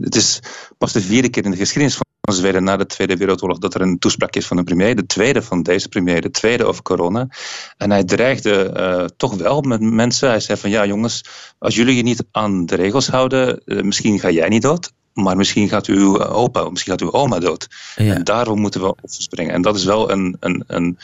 Het 0.00 0.14
is 0.14 0.40
pas 0.78 0.92
de 0.92 1.00
vierde 1.00 1.28
keer 1.28 1.44
in 1.44 1.50
de 1.50 1.56
geschiedenis 1.56 1.96
van 1.96 2.11
Zweden 2.30 2.64
na 2.64 2.76
de 2.76 2.86
Tweede 2.86 3.16
Wereldoorlog 3.16 3.58
dat 3.58 3.74
er 3.74 3.80
een 3.80 3.98
toespraak 3.98 4.36
is 4.36 4.46
van 4.46 4.58
een 4.58 4.64
premier. 4.64 4.96
De 4.96 5.06
tweede 5.06 5.42
van 5.42 5.62
deze 5.62 5.88
premier, 5.88 6.20
de 6.20 6.30
tweede 6.30 6.64
over 6.64 6.82
corona. 6.82 7.28
En 7.76 7.90
hij 7.90 8.04
dreigde 8.04 8.64
eh, 8.64 9.04
toch 9.16 9.34
wel 9.34 9.60
met 9.60 9.80
mensen. 9.80 10.28
Hij 10.28 10.40
zei 10.40 10.58
van 10.58 10.70
ja 10.70 10.86
jongens, 10.86 11.24
als 11.58 11.74
jullie 11.74 11.96
je 11.96 12.02
niet 12.02 12.24
aan 12.30 12.66
de 12.66 12.76
regels 12.76 13.08
houden, 13.08 13.64
eh, 13.64 13.82
misschien 13.82 14.18
ga 14.18 14.30
jij 14.30 14.48
niet 14.48 14.62
dood. 14.62 14.92
Maar 15.14 15.36
misschien 15.36 15.68
gaat 15.68 15.86
uw 15.86 16.24
opa, 16.24 16.70
misschien 16.70 16.92
gaat 16.92 17.00
uw 17.00 17.12
oma 17.12 17.38
dood. 17.38 17.68
En 17.96 18.24
daarom 18.24 18.60
moeten 18.60 18.80
we 18.80 18.94
offers 19.00 19.26
brengen. 19.26 19.52
En 19.52 19.62
dat 19.62 19.76
is 19.76 19.84
wel 19.84 20.10
een, 20.10 20.36
een, 20.40 20.64
een, 20.66 20.98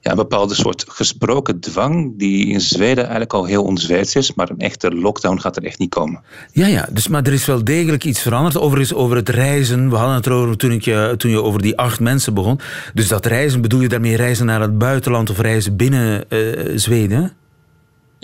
ja, 0.00 0.10
een 0.10 0.16
bepaalde 0.16 0.54
soort 0.54 0.84
gesproken 0.88 1.60
dwang 1.60 2.18
die 2.18 2.46
in 2.46 2.60
Zweden 2.60 3.02
eigenlijk 3.02 3.32
al 3.32 3.44
heel 3.44 3.62
onzweeds 3.62 4.14
is, 4.14 4.34
maar 4.34 4.50
een 4.50 4.58
echte 4.58 4.94
lockdown 4.94 5.38
gaat 5.38 5.56
er 5.56 5.64
echt 5.64 5.78
niet 5.78 5.90
komen. 5.90 6.22
Ja, 6.52 6.66
ja 6.66 6.88
dus, 6.92 7.08
maar 7.08 7.22
er 7.22 7.32
is 7.32 7.46
wel 7.46 7.64
degelijk 7.64 8.04
iets 8.04 8.20
veranderd. 8.20 8.58
Overigens 8.58 8.94
over 8.94 9.16
het 9.16 9.28
reizen. 9.28 9.90
We 9.90 9.96
hadden 9.96 10.16
het 10.16 10.26
erover 10.26 10.56
toen, 10.56 10.72
ik 10.72 10.82
je, 10.82 11.14
toen 11.16 11.30
je 11.30 11.42
over 11.42 11.62
die 11.62 11.76
acht 11.76 12.00
mensen 12.00 12.34
begon. 12.34 12.60
Dus 12.94 13.08
dat 13.08 13.26
reizen, 13.26 13.60
bedoel 13.60 13.80
je 13.80 13.88
daarmee 13.88 14.16
reizen 14.16 14.46
naar 14.46 14.60
het 14.60 14.78
buitenland 14.78 15.30
of 15.30 15.40
reizen 15.40 15.76
binnen 15.76 16.24
uh, 16.28 16.72
Zweden? 16.74 17.32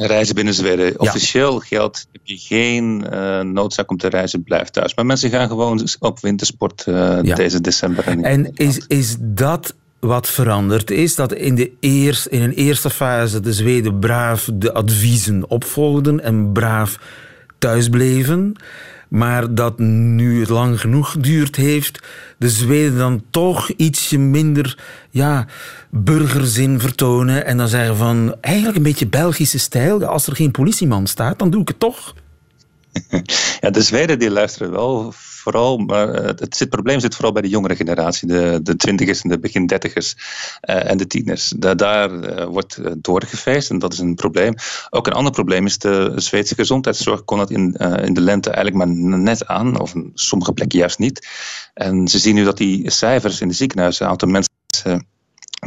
Reizen 0.07 0.35
binnen 0.35 0.55
Zweden. 0.55 1.01
Officieel 1.01 1.59
geldt, 1.59 2.07
heb 2.12 2.21
je 2.25 2.37
geen 2.37 3.07
uh, 3.12 3.41
noodzaak 3.41 3.91
om 3.91 3.97
te 3.97 4.09
reizen, 4.09 4.43
blijf 4.43 4.69
thuis. 4.69 4.95
Maar 4.95 5.07
mensen 5.07 5.31
gaan 5.31 5.49
gewoon 5.49 5.88
op 5.99 6.21
wintersport 6.21 6.85
uh, 6.88 7.21
deze 7.35 7.61
december. 7.61 8.07
En, 8.07 8.25
en 8.25 8.51
is, 8.55 8.85
is 8.87 9.17
dat 9.21 9.75
wat 10.01 10.29
veranderd 10.29 10.91
is? 10.91 11.15
Dat 11.15 11.33
in, 11.33 11.55
de 11.55 11.73
eerst, 11.81 12.27
in 12.27 12.43
een 12.43 12.53
eerste 12.53 12.91
fase 12.91 13.41
de 13.41 13.53
Zweden 13.53 13.99
braaf 13.99 14.49
de 14.55 14.73
adviezen 14.73 15.51
opvolgden 15.51 16.21
en 16.21 16.53
braaf 16.53 16.99
thuis 17.59 17.88
bleven 17.88 18.57
maar 19.12 19.55
dat 19.55 19.79
nu 19.79 20.40
het 20.40 20.48
lang 20.48 20.81
genoeg 20.81 21.11
geduurd 21.11 21.57
heeft, 21.57 22.01
de 22.38 22.51
Zweden 22.51 22.98
dan 22.98 23.25
toch 23.31 23.70
ietsje 23.70 24.18
minder 24.18 24.79
ja, 25.11 25.46
burgerzin 25.90 26.81
vertonen 26.81 27.46
en 27.46 27.57
dan 27.57 27.68
zeggen 27.68 27.96
van 27.96 28.37
eigenlijk 28.40 28.77
een 28.77 28.83
beetje 28.83 29.07
Belgische 29.07 29.59
stijl. 29.59 30.05
Als 30.05 30.27
er 30.27 30.37
geen 30.37 30.51
politieman 30.51 31.07
staat, 31.07 31.38
dan 31.38 31.51
doe 31.51 31.61
ik 31.61 31.68
het 31.68 31.79
toch. 31.79 32.14
Ja, 33.61 33.70
de 33.70 33.83
Zweden 33.83 34.18
die 34.18 34.31
luisteren 34.31 34.72
wel 34.72 35.12
vooral, 35.42 35.78
maar 35.78 36.09
eh, 36.09 36.24
het, 36.24 36.66
probleem 36.70 37.00
zit 37.00 37.14
vooral 37.14 37.33
bij 37.33 37.42
de 37.42 37.48
jongere 37.48 37.76
generatie, 37.76 38.28
de, 38.28 38.61
de 38.62 38.76
twintigers 38.76 39.22
en 39.22 39.28
de 39.28 39.38
begin 39.38 39.66
dertigers 39.66 40.16
uh, 40.68 40.90
en 40.90 40.96
de 40.96 41.07
tieners. 41.07 41.52
Da, 41.57 41.74
daar 41.74 42.11
uh, 42.11 42.44
wordt 42.44 42.78
doorgefeest 43.05 43.70
en 43.70 43.78
dat 43.78 43.92
is 43.92 43.98
een 43.98 44.14
probleem. 44.14 44.55
Ook 44.90 45.07
een 45.07 45.12
ander 45.12 45.33
probleem 45.33 45.66
is 45.66 45.78
de 45.78 46.12
Zweedse 46.16 46.55
gezondheidszorg 46.55 47.24
kon 47.24 47.38
dat 47.38 47.50
in, 47.50 47.72
in 48.05 48.14
de 48.14 48.20
lente 48.20 48.50
eigenlijk 48.50 48.85
maar 48.85 49.18
net 49.18 49.46
aan, 49.46 49.81
of 49.81 49.94
in 49.94 50.11
sommige 50.14 50.52
plekken 50.52 50.78
juist 50.78 50.98
niet. 50.98 51.28
En 51.74 52.09
ze 52.09 52.18
zien 52.18 52.35
nu 52.35 52.44
dat 52.44 52.57
die 52.57 52.90
cijfers 52.90 53.40
in 53.40 53.48
de 53.48 53.55
ziekenhuizen, 53.55 54.07
aantal 54.07 54.28
mensen 54.28 55.11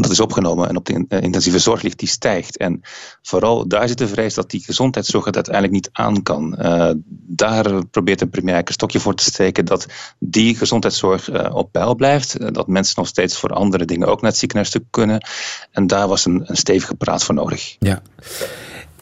dat 0.02 0.12
is 0.12 0.20
opgenomen 0.20 0.70
en 0.70 0.76
op 0.76 0.86
de 0.86 1.06
eh, 1.08 1.22
intensieve 1.22 1.60
zorg 1.60 1.82
ligt, 1.82 2.00
die 2.00 2.08
stijgt. 2.08 2.58
En 2.58 2.82
vooral 3.22 3.68
daar 3.68 3.88
zit 3.88 3.98
de 3.98 4.08
vrees 4.08 4.34
dat 4.34 4.50
die 4.50 4.64
gezondheidszorg 4.64 5.26
het 5.26 5.36
uiteindelijk 5.36 5.74
niet 5.74 5.90
aan 5.92 6.24
kan. 6.24 6.56
Uh, 6.60 6.92
daar 7.28 7.86
probeert 7.86 8.20
de 8.20 8.28
premier 8.28 8.56
een 8.56 8.74
stokje 8.74 9.00
voor 9.00 9.16
te 9.16 9.24
steken 9.24 9.66
dat 9.66 9.86
die 10.20 10.56
gezondheidszorg 10.56 11.30
uh, 11.30 11.56
op 11.56 11.72
peil 11.72 11.96
blijft. 11.96 12.54
dat 12.54 12.68
mensen 12.68 12.94
nog 12.98 13.08
steeds 13.08 13.38
voor 13.38 13.50
andere 13.50 13.86
dingen 13.86 14.08
ook 14.08 14.22
naar 14.22 14.30
het 14.30 14.40
ziekenhuis 14.40 14.70
te 14.70 14.84
kunnen. 14.90 15.26
En 15.72 15.88
daar 15.88 16.08
was 16.08 16.26
een, 16.26 16.44
een 16.46 16.58
stevige 16.58 16.96
praat 16.96 17.24
voor 17.24 17.36
nodig. 17.36 17.76
Ja. 17.80 18.02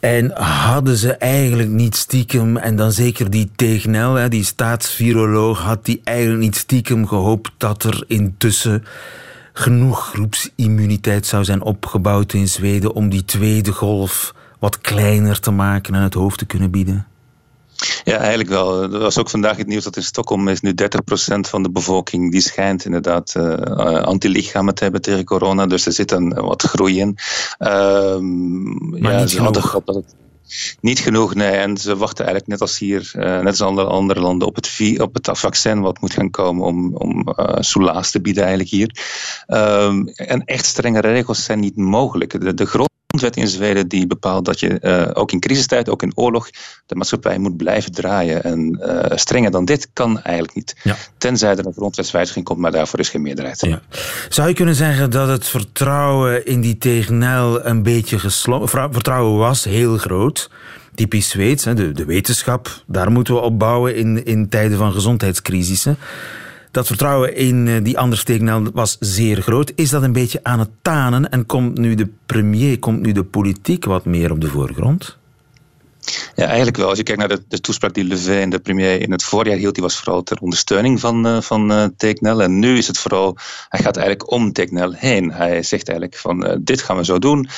En 0.00 0.30
hadden 0.42 0.96
ze 0.96 1.12
eigenlijk 1.12 1.68
niet 1.68 1.96
stiekem, 1.96 2.56
en 2.56 2.76
dan 2.76 2.92
zeker 2.92 3.30
die 3.30 3.50
Tegnell, 3.56 4.28
die 4.28 4.44
staatsviroloog, 4.44 5.60
had 5.60 5.84
die 5.84 6.00
eigenlijk 6.04 6.40
niet 6.40 6.56
stiekem 6.56 7.06
gehoopt 7.06 7.50
dat 7.56 7.82
er 7.82 8.04
intussen 8.06 8.84
genoeg 9.56 10.06
groepsimmuniteit 10.06 11.26
zou 11.26 11.44
zijn 11.44 11.62
opgebouwd 11.62 12.32
in 12.32 12.48
Zweden 12.48 12.94
om 12.94 13.08
die 13.08 13.24
tweede 13.24 13.72
golf 13.72 14.34
wat 14.58 14.80
kleiner 14.80 15.40
te 15.40 15.50
maken 15.50 15.94
en 15.94 16.02
het 16.02 16.14
hoofd 16.14 16.38
te 16.38 16.46
kunnen 16.46 16.70
bieden? 16.70 17.06
Ja, 18.04 18.16
eigenlijk 18.16 18.48
wel. 18.48 18.82
Er 18.82 18.98
was 18.98 19.18
ook 19.18 19.30
vandaag 19.30 19.56
het 19.56 19.66
nieuws 19.66 19.84
dat 19.84 19.96
in 19.96 20.02
Stockholm 20.02 20.48
is 20.48 20.60
nu 20.60 20.74
30% 20.82 20.84
van 21.40 21.62
de 21.62 21.70
bevolking 21.70 22.32
die 22.32 22.40
schijnt 22.40 22.84
inderdaad 22.84 23.34
uh, 23.36 23.56
antilichamen 24.02 24.74
te 24.74 24.82
hebben 24.82 25.02
tegen 25.02 25.24
corona. 25.24 25.66
Dus 25.66 25.86
er 25.86 25.92
zit 25.92 26.10
een 26.10 26.34
wat 26.34 26.62
groei 26.62 26.98
in. 26.98 27.16
Uh, 27.58 27.68
maar 29.00 29.26
ja, 29.26 29.42
hadden 29.42 29.62
gehoopt 29.62 29.86
dat 29.86 29.94
het 29.94 30.14
niet 30.80 30.98
genoeg, 30.98 31.34
nee. 31.34 31.50
En 31.50 31.76
ze 31.76 31.96
wachten 31.96 32.24
eigenlijk 32.24 32.52
net 32.52 32.60
als 32.60 32.78
hier, 32.78 33.12
uh, 33.16 33.22
net 33.22 33.46
als 33.46 33.60
andere, 33.60 33.88
andere 33.88 34.20
landen, 34.20 34.48
op 34.48 34.54
het, 34.54 35.00
op 35.00 35.14
het 35.14 35.28
vaccin 35.32 35.80
wat 35.80 36.00
moet 36.00 36.12
gaan 36.12 36.30
komen 36.30 36.66
om, 36.66 36.96
om 36.96 37.28
uh, 37.36 37.56
soelaas 37.58 38.10
te 38.10 38.20
bieden 38.20 38.42
eigenlijk 38.42 38.72
hier. 38.72 38.90
Um, 39.46 40.08
en 40.08 40.44
echt 40.44 40.64
strenge 40.64 41.00
regels 41.00 41.44
zijn 41.44 41.60
niet 41.60 41.76
mogelijk. 41.76 42.40
De, 42.40 42.54
de 42.54 42.66
grondwet 43.18 43.44
in 43.44 43.48
Zweden 43.48 43.88
die 43.88 44.06
bepaalt 44.06 44.44
dat 44.44 44.60
je 44.60 44.78
uh, 44.82 45.10
ook 45.12 45.32
in 45.32 45.40
crisistijd, 45.40 45.88
ook 45.88 46.02
in 46.02 46.12
oorlog, 46.14 46.50
de 46.86 46.94
maatschappij 46.94 47.38
moet 47.38 47.56
blijven 47.56 47.92
draaien. 47.92 48.42
En 48.42 48.78
uh, 48.80 49.16
strenger 49.16 49.50
dan 49.50 49.64
dit 49.64 49.88
kan 49.92 50.20
eigenlijk 50.22 50.54
niet. 50.54 50.76
Ja. 50.82 50.96
Tenzij 51.18 51.56
er 51.56 51.66
een 51.66 51.72
grondwetswijziging 51.72 52.44
komt, 52.44 52.58
maar 52.58 52.72
daarvoor 52.72 52.98
is 52.98 53.08
geen 53.08 53.22
meerderheid. 53.22 53.60
Ja. 53.60 53.80
Zou 54.28 54.48
je 54.48 54.54
kunnen 54.54 54.74
zeggen 54.74 55.10
dat 55.10 55.28
het 55.28 55.46
vertrouwen 55.46 56.46
in 56.46 56.60
die 56.60 56.78
tegenel 56.78 57.66
een 57.66 57.82
beetje 57.82 58.18
gesloten... 58.18 58.68
Vertrouwen 58.68 59.38
was 59.38 59.64
heel 59.64 59.98
groot 59.98 60.50
typisch 60.94 61.28
Zweeds. 61.28 61.64
De, 61.64 61.92
de 61.92 62.04
wetenschap, 62.04 62.82
daar 62.86 63.10
moeten 63.10 63.34
we 63.34 63.40
op 63.40 63.58
bouwen 63.58 63.96
in, 63.96 64.24
in 64.24 64.48
tijden 64.48 64.78
van 64.78 64.92
gezondheidscrisissen. 64.92 65.98
Dat 66.74 66.86
vertrouwen 66.86 67.36
in 67.36 67.68
eh, 67.68 67.74
die 67.82 67.98
andere 67.98 68.22
tegenel 68.22 68.62
was 68.72 68.96
zeer 69.00 69.42
groot. 69.42 69.72
Is 69.74 69.90
dat 69.90 70.02
een 70.02 70.12
beetje 70.12 70.40
aan 70.42 70.58
het 70.58 70.70
tanen 70.82 71.30
en 71.30 71.46
komt 71.46 71.78
nu 71.78 71.94
de 71.94 72.08
premier, 72.26 72.78
komt 72.78 73.00
nu 73.00 73.12
de 73.12 73.24
politiek 73.24 73.84
wat 73.84 74.04
meer 74.04 74.30
op 74.30 74.40
de 74.40 74.48
voorgrond? 74.48 75.18
Ja, 76.34 76.46
eigenlijk 76.46 76.76
wel. 76.76 76.88
Als 76.88 76.98
je 76.98 77.04
kijkt 77.04 77.20
naar 77.20 77.38
de, 77.48 77.60
toespraak 77.60 77.94
die 77.94 78.04
Levin, 78.04 78.50
de 78.50 78.58
premier, 78.58 79.00
in 79.00 79.10
het 79.10 79.24
voorjaar 79.24 79.56
hield, 79.56 79.74
die 79.74 79.82
was 79.82 79.96
vooral 79.96 80.22
ter 80.22 80.38
ondersteuning 80.40 81.00
van, 81.00 81.26
uh, 81.26 81.40
van 81.40 81.70
uh. 81.70 82.42
En 82.42 82.58
nu 82.58 82.76
is 82.76 82.86
het 82.86 82.98
vooral, 82.98 83.36
hij 83.68 83.80
gaat 83.80 83.96
eigenlijk 83.96 84.30
om 84.30 84.52
Tegnell 84.52 84.92
heen. 84.96 85.32
Hij 85.32 85.62
zegt 85.62 85.88
eigenlijk 85.88 86.18
van, 86.18 86.60
dit 86.60 86.82
gaan 86.82 86.96
we 86.96 87.04
zo 87.04 87.18
doen. 87.18 87.48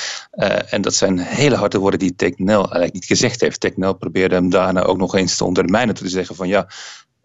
en 0.69 0.81
dat 0.81 0.93
zijn 0.93 1.19
hele 1.19 1.55
harde 1.55 1.77
woorden 1.77 1.99
die 1.99 2.15
Tegnell 2.15 2.55
eigenlijk 2.55 2.93
niet 2.93 3.05
gezegd 3.05 3.41
heeft. 3.41 3.59
Tegnell 3.59 3.93
probeerde 3.93 4.35
hem 4.35 4.49
daarna 4.49 4.83
ook 4.83 4.97
nog 4.97 5.15
eens 5.15 5.37
te 5.37 5.45
ondermijnen, 5.45 5.95
te 5.95 6.09
zeggen 6.09 6.35
van 6.35 6.47
ja, 6.47 6.67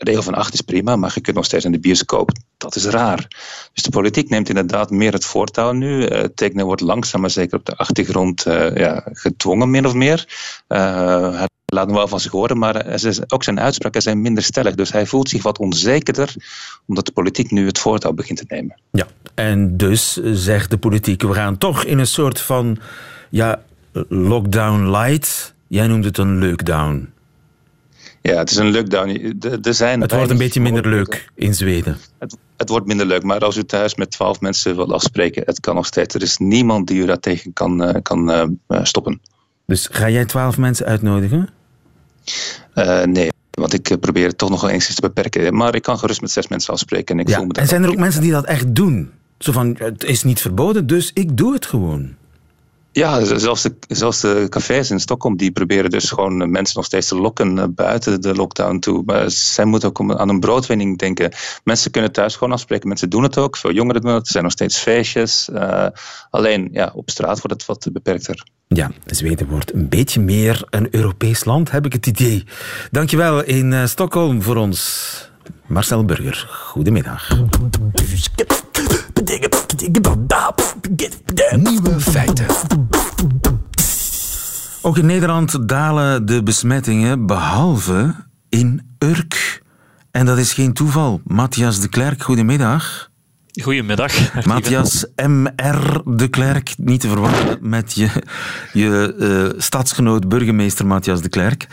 regel 0.02 0.22
van 0.22 0.34
8 0.34 0.54
is 0.54 0.60
prima, 0.60 0.96
maar 0.96 1.12
je 1.14 1.20
kunt 1.20 1.36
nog 1.36 1.44
steeds 1.44 1.64
in 1.64 1.72
de 1.72 1.78
bioscoop. 1.78 2.30
Dat 2.56 2.76
is 2.76 2.84
raar. 2.84 3.26
Dus 3.72 3.82
de 3.82 3.90
politiek 3.90 4.28
neemt 4.28 4.48
inderdaad 4.48 4.90
meer 4.90 5.12
het 5.12 5.24
voortouw 5.24 5.72
nu. 5.72 6.08
Uh, 6.08 6.24
tekenen 6.34 6.66
wordt 6.66 6.80
langzaam 6.80 7.20
maar 7.20 7.30
zeker 7.30 7.58
op 7.58 7.64
de 7.64 7.76
achtergrond 7.76 8.46
uh, 8.46 8.76
ja, 8.76 9.02
gedwongen, 9.12 9.70
min 9.70 9.86
of 9.86 9.94
meer. 9.94 10.26
Uh, 10.68 11.36
hij 11.36 11.48
laat 11.64 11.86
nog 11.86 11.96
wel 11.96 12.08
van 12.08 12.20
zich 12.20 12.32
horen, 12.32 12.58
maar 12.58 12.86
ook 13.28 13.42
zijn 13.42 13.60
uitspraken 13.60 14.02
zijn 14.02 14.20
minder 14.20 14.42
stellig. 14.42 14.74
Dus 14.74 14.92
hij 14.92 15.06
voelt 15.06 15.28
zich 15.28 15.42
wat 15.42 15.58
onzekerder, 15.58 16.34
omdat 16.86 17.06
de 17.06 17.12
politiek 17.12 17.50
nu 17.50 17.66
het 17.66 17.78
voortouw 17.78 18.12
begint 18.12 18.38
te 18.38 18.44
nemen. 18.48 18.80
Ja, 18.90 19.06
en 19.34 19.76
dus 19.76 20.12
zegt 20.32 20.70
de 20.70 20.78
politiek, 20.78 21.22
we 21.22 21.34
gaan 21.34 21.58
toch 21.58 21.84
in 21.84 21.98
een 21.98 22.06
soort 22.06 22.40
van 22.40 22.78
ja, 23.30 23.62
lockdown 24.08 24.90
light. 24.90 25.54
Jij 25.66 25.86
noemt 25.86 26.04
het 26.04 26.18
een 26.18 26.48
lockdown. 26.48 27.11
Ja, 28.22 28.36
het 28.38 28.50
is 28.50 28.56
een 28.56 28.72
lockdown. 28.72 29.36
Er 29.62 29.74
zijn 29.74 30.00
het 30.00 30.12
wordt 30.12 30.30
een 30.30 30.38
beetje 30.38 30.60
minder 30.60 30.88
leuk 30.88 31.30
in 31.34 31.54
Zweden. 31.54 31.98
Het, 32.18 32.36
het, 32.56 32.68
wordt 32.68 32.86
minder 32.86 33.06
leuk, 33.06 33.22
maar 33.22 33.40
als 33.40 33.56
u 33.56 33.64
thuis 33.64 33.94
met 33.94 34.10
twaalf 34.10 34.40
mensen 34.40 34.76
wilt 34.76 34.92
afspreken, 34.92 35.42
het 35.46 35.60
kan 35.60 35.74
nog 35.74 35.86
steeds. 35.86 36.14
Er 36.14 36.22
is 36.22 36.38
niemand 36.38 36.86
die 36.86 37.02
u 37.02 37.06
daartegen 37.06 37.52
kan, 37.52 37.88
uh, 37.88 37.94
kan 38.02 38.30
uh, 38.30 38.80
stoppen. 38.82 39.20
Dus 39.66 39.88
ga 39.92 40.10
jij 40.10 40.24
twaalf 40.24 40.58
mensen 40.58 40.86
uitnodigen? 40.86 41.48
Uh, 42.74 43.02
nee, 43.02 43.30
want 43.50 43.72
ik 43.72 44.00
probeer 44.00 44.26
het 44.26 44.38
toch 44.38 44.50
nog 44.50 44.60
wel 44.60 44.70
eens 44.70 44.94
te 44.94 45.00
beperken. 45.00 45.54
Maar 45.54 45.74
ik 45.74 45.82
kan 45.82 45.98
gerust 45.98 46.20
met 46.20 46.30
zes 46.30 46.48
mensen 46.48 46.72
afspreken. 46.72 47.14
En, 47.14 47.20
ik 47.20 47.28
ja, 47.28 47.36
voel 47.36 47.46
me 47.46 47.52
en 47.52 47.68
zijn 47.68 47.82
er 47.82 47.88
ook 47.88 47.96
mensen 47.96 48.20
die 48.20 48.32
dat 48.32 48.44
echt 48.44 48.74
doen? 48.74 49.10
Zo 49.38 49.52
van, 49.52 49.76
het 49.78 50.04
is 50.04 50.22
niet 50.22 50.40
verboden, 50.40 50.86
dus 50.86 51.10
ik 51.14 51.36
doe 51.36 51.52
het 51.52 51.66
gewoon. 51.66 52.14
Ja, 52.92 53.24
zelfs 53.24 53.62
de, 53.62 53.74
zelfs 53.88 54.20
de 54.20 54.46
cafés 54.48 54.90
in 54.90 55.00
Stockholm 55.00 55.36
die 55.36 55.50
proberen 55.50 55.90
dus 55.90 56.10
gewoon 56.10 56.50
mensen 56.50 56.76
nog 56.76 56.84
steeds 56.84 57.08
te 57.08 57.16
lokken 57.16 57.58
eh, 57.58 57.64
buiten 57.68 58.20
de 58.20 58.34
lockdown 58.34 58.78
toe. 58.78 59.02
Maar 59.06 59.30
zij 59.30 59.64
moeten 59.64 59.88
ook 59.88 60.18
aan 60.18 60.28
een 60.28 60.40
broodwinning 60.40 60.98
denken. 60.98 61.32
Mensen 61.64 61.90
kunnen 61.90 62.12
thuis 62.12 62.36
gewoon 62.36 62.52
afspreken, 62.52 62.88
mensen 62.88 63.10
doen 63.10 63.22
het 63.22 63.38
ook. 63.38 63.56
Veel 63.56 63.72
jongeren 63.72 64.02
doen 64.02 64.14
het, 64.14 64.26
er 64.26 64.32
zijn 64.32 64.42
nog 64.42 64.52
steeds 64.52 64.78
feestjes. 64.78 65.48
Uh, 65.52 65.86
alleen 66.30 66.68
ja, 66.72 66.92
op 66.94 67.10
straat 67.10 67.40
wordt 67.40 67.50
het 67.50 67.66
wat 67.66 67.88
beperkter. 67.92 68.44
Ja, 68.68 68.90
Zweden 69.06 69.48
wordt 69.48 69.72
een 69.72 69.88
beetje 69.88 70.20
meer 70.20 70.66
een 70.70 70.88
Europees 70.90 71.44
land, 71.44 71.70
heb 71.70 71.86
ik 71.86 71.92
het 71.92 72.06
idee. 72.06 72.44
Dankjewel 72.90 73.44
in 73.44 73.72
uh, 73.72 73.86
Stockholm 73.86 74.42
voor 74.42 74.56
ons. 74.56 75.30
Marcel 75.66 76.04
Burger, 76.04 76.48
goedemiddag. 76.50 77.28
Nieuwe 81.56 82.00
feiten. 82.00 82.46
Ook 84.82 84.98
in 84.98 85.06
Nederland 85.06 85.68
dalen 85.68 86.26
de 86.26 86.42
besmettingen, 86.42 87.26
behalve 87.26 88.14
in 88.48 88.82
Urk. 88.98 89.62
En 90.10 90.26
dat 90.26 90.38
is 90.38 90.52
geen 90.52 90.72
toeval. 90.72 91.20
Matthias 91.24 91.80
de 91.80 91.88
Klerk, 91.88 92.22
goedemiddag. 92.22 93.10
Goedemiddag. 93.62 94.44
Matthias 94.46 95.06
M.R. 95.26 96.02
de 96.04 96.28
Klerk, 96.28 96.74
niet 96.76 97.00
te 97.00 97.08
verwarren 97.08 97.58
met 97.60 97.92
je, 97.92 98.08
je 98.72 99.14
uh, 99.54 99.60
stadsgenoot 99.60 100.28
burgemeester 100.28 100.86
Matthias 100.86 101.22
de 101.22 101.28
Klerk. 101.28 101.66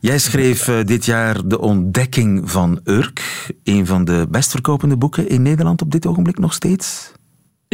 Jij 0.00 0.18
schreef 0.18 0.68
uh, 0.68 0.84
dit 0.84 1.04
jaar 1.04 1.48
De 1.48 1.58
Ontdekking 1.60 2.50
van 2.50 2.80
Urk, 2.84 3.50
een 3.64 3.86
van 3.86 4.04
de 4.04 4.26
best 4.30 4.50
verkopende 4.50 4.96
boeken 4.96 5.28
in 5.28 5.42
Nederland 5.42 5.82
op 5.82 5.90
dit 5.90 6.06
ogenblik 6.06 6.38
nog 6.38 6.52
steeds. 6.52 7.12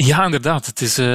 Ja, 0.05 0.25
inderdaad. 0.25 0.67
Het 0.67 0.81
is 0.81 0.99
um, 0.99 1.07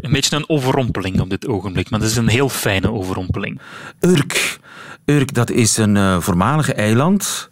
een 0.00 0.12
beetje 0.12 0.36
een 0.36 0.48
overrompeling 0.48 1.20
op 1.20 1.30
dit 1.30 1.46
ogenblik, 1.46 1.90
maar 1.90 2.00
het 2.00 2.10
is 2.10 2.16
een 2.16 2.28
heel 2.28 2.48
fijne 2.48 2.92
overrompeling. 2.92 3.60
Urk, 4.00 4.58
Urk 5.04 5.34
dat 5.34 5.50
is 5.50 5.76
een 5.76 5.94
uh, 5.94 6.20
voormalig 6.20 6.72
eiland 6.72 7.50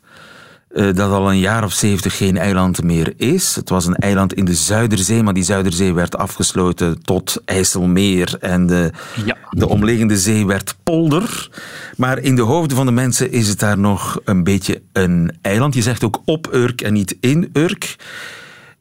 uh, 0.71 0.95
dat 0.95 1.11
al 1.11 1.31
een 1.31 1.39
jaar 1.39 1.65
of 1.65 1.73
zeventig 1.73 2.17
geen 2.17 2.37
eiland 2.37 2.83
meer 2.83 3.13
is. 3.17 3.55
Het 3.55 3.69
was 3.69 3.87
een 3.87 3.97
eiland 3.97 4.35
in 4.35 4.45
de 4.45 4.55
Zuiderzee, 4.55 5.23
maar 5.23 5.35
die 5.35 5.43
Zuiderzee 5.43 5.95
werd 5.95 6.17
afgesloten 6.17 7.03
tot 7.03 7.43
IJsselmeer 7.45 8.37
en 8.41 8.67
de, 8.67 8.91
ja. 9.25 9.37
de 9.51 9.69
omliggende 9.69 10.19
zee 10.19 10.47
werd 10.47 10.77
polder. 10.83 11.49
Maar 11.97 12.19
in 12.19 12.37
de 12.37 12.43
hoofden 12.43 12.77
van 12.77 12.87
de 12.87 12.93
mensen 12.93 13.33
is 13.33 13.49
het 13.49 13.59
daar 13.59 13.79
nog 13.79 14.21
een 14.25 14.45
beetje 14.45 14.83
een 14.93 15.37
eiland. 15.41 15.75
Je 15.75 15.83
zegt 15.83 16.05
ook 16.05 16.23
op 16.25 16.49
Urk 16.53 16.81
en 16.81 16.93
niet 16.93 17.17
in 17.21 17.51
Urk. 17.53 17.97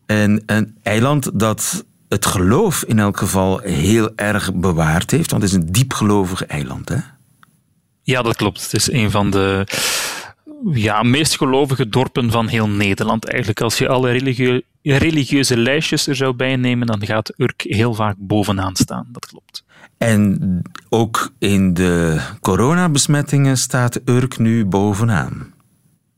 En 0.05 0.43
een 0.45 0.75
eiland 0.81 1.39
dat 1.39 1.85
het 2.13 2.25
geloof 2.25 2.83
in 2.83 2.99
elk 2.99 3.17
geval 3.17 3.59
heel 3.59 4.11
erg 4.15 4.53
bewaard 4.53 5.11
heeft, 5.11 5.31
want 5.31 5.43
het 5.43 5.51
is 5.51 5.57
een 5.57 5.71
diepgelovig 5.71 6.45
eiland, 6.45 6.89
hè? 6.89 6.97
Ja, 8.01 8.21
dat 8.21 8.35
klopt. 8.35 8.61
Het 8.61 8.73
is 8.73 8.91
een 8.91 9.11
van 9.11 9.31
de 9.31 9.67
ja, 10.73 11.03
meest 11.03 11.37
gelovige 11.37 11.89
dorpen 11.89 12.31
van 12.31 12.47
heel 12.47 12.69
Nederland. 12.69 13.25
Eigenlijk, 13.25 13.61
als 13.61 13.77
je 13.77 13.87
alle 13.87 14.11
religie 14.11 14.65
religieuze 14.81 15.57
lijstjes 15.57 16.07
er 16.07 16.15
zou 16.15 16.33
bijnemen, 16.33 16.87
dan 16.87 17.05
gaat 17.05 17.33
Urk 17.37 17.61
heel 17.61 17.93
vaak 17.93 18.15
bovenaan 18.19 18.75
staan. 18.75 19.07
Dat 19.11 19.25
klopt. 19.25 19.63
En 19.97 20.61
ook 20.89 21.31
in 21.39 21.73
de 21.73 22.21
coronabesmettingen 22.39 23.57
staat 23.57 23.99
Urk 24.05 24.37
nu 24.37 24.65
bovenaan. 24.65 25.53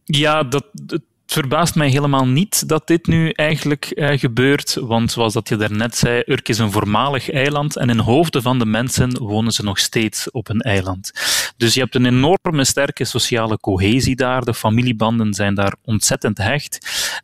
Ja, 0.03 0.43
dat, 0.43 0.65
het 0.88 1.01
verbaast 1.25 1.75
mij 1.75 1.89
helemaal 1.89 2.27
niet 2.27 2.67
dat 2.67 2.88
dit 2.88 3.07
nu 3.07 3.29
eigenlijk 3.29 3.91
uh, 3.95 4.19
gebeurt, 4.19 4.73
want 4.73 5.11
zoals 5.11 5.33
dat 5.33 5.49
je 5.49 5.55
daarnet 5.55 5.95
zei, 5.95 6.23
Urk 6.25 6.49
is 6.49 6.57
een 6.57 6.71
voormalig 6.71 7.31
eiland 7.31 7.75
en 7.75 7.89
in 7.89 7.99
hoofden 7.99 8.41
van 8.41 8.59
de 8.59 8.65
mensen 8.65 9.17
wonen 9.17 9.51
ze 9.51 9.63
nog 9.63 9.79
steeds 9.79 10.31
op 10.31 10.49
een 10.49 10.61
eiland. 10.61 11.11
Dus 11.57 11.73
je 11.73 11.79
hebt 11.79 11.95
een 11.95 12.05
enorme 12.05 12.63
sterke 12.63 13.05
sociale 13.05 13.59
cohesie 13.59 14.15
daar, 14.15 14.45
de 14.45 14.53
familiebanden 14.53 15.33
zijn 15.33 15.55
daar 15.55 15.75
ontzettend 15.83 16.38
hecht. 16.38 16.77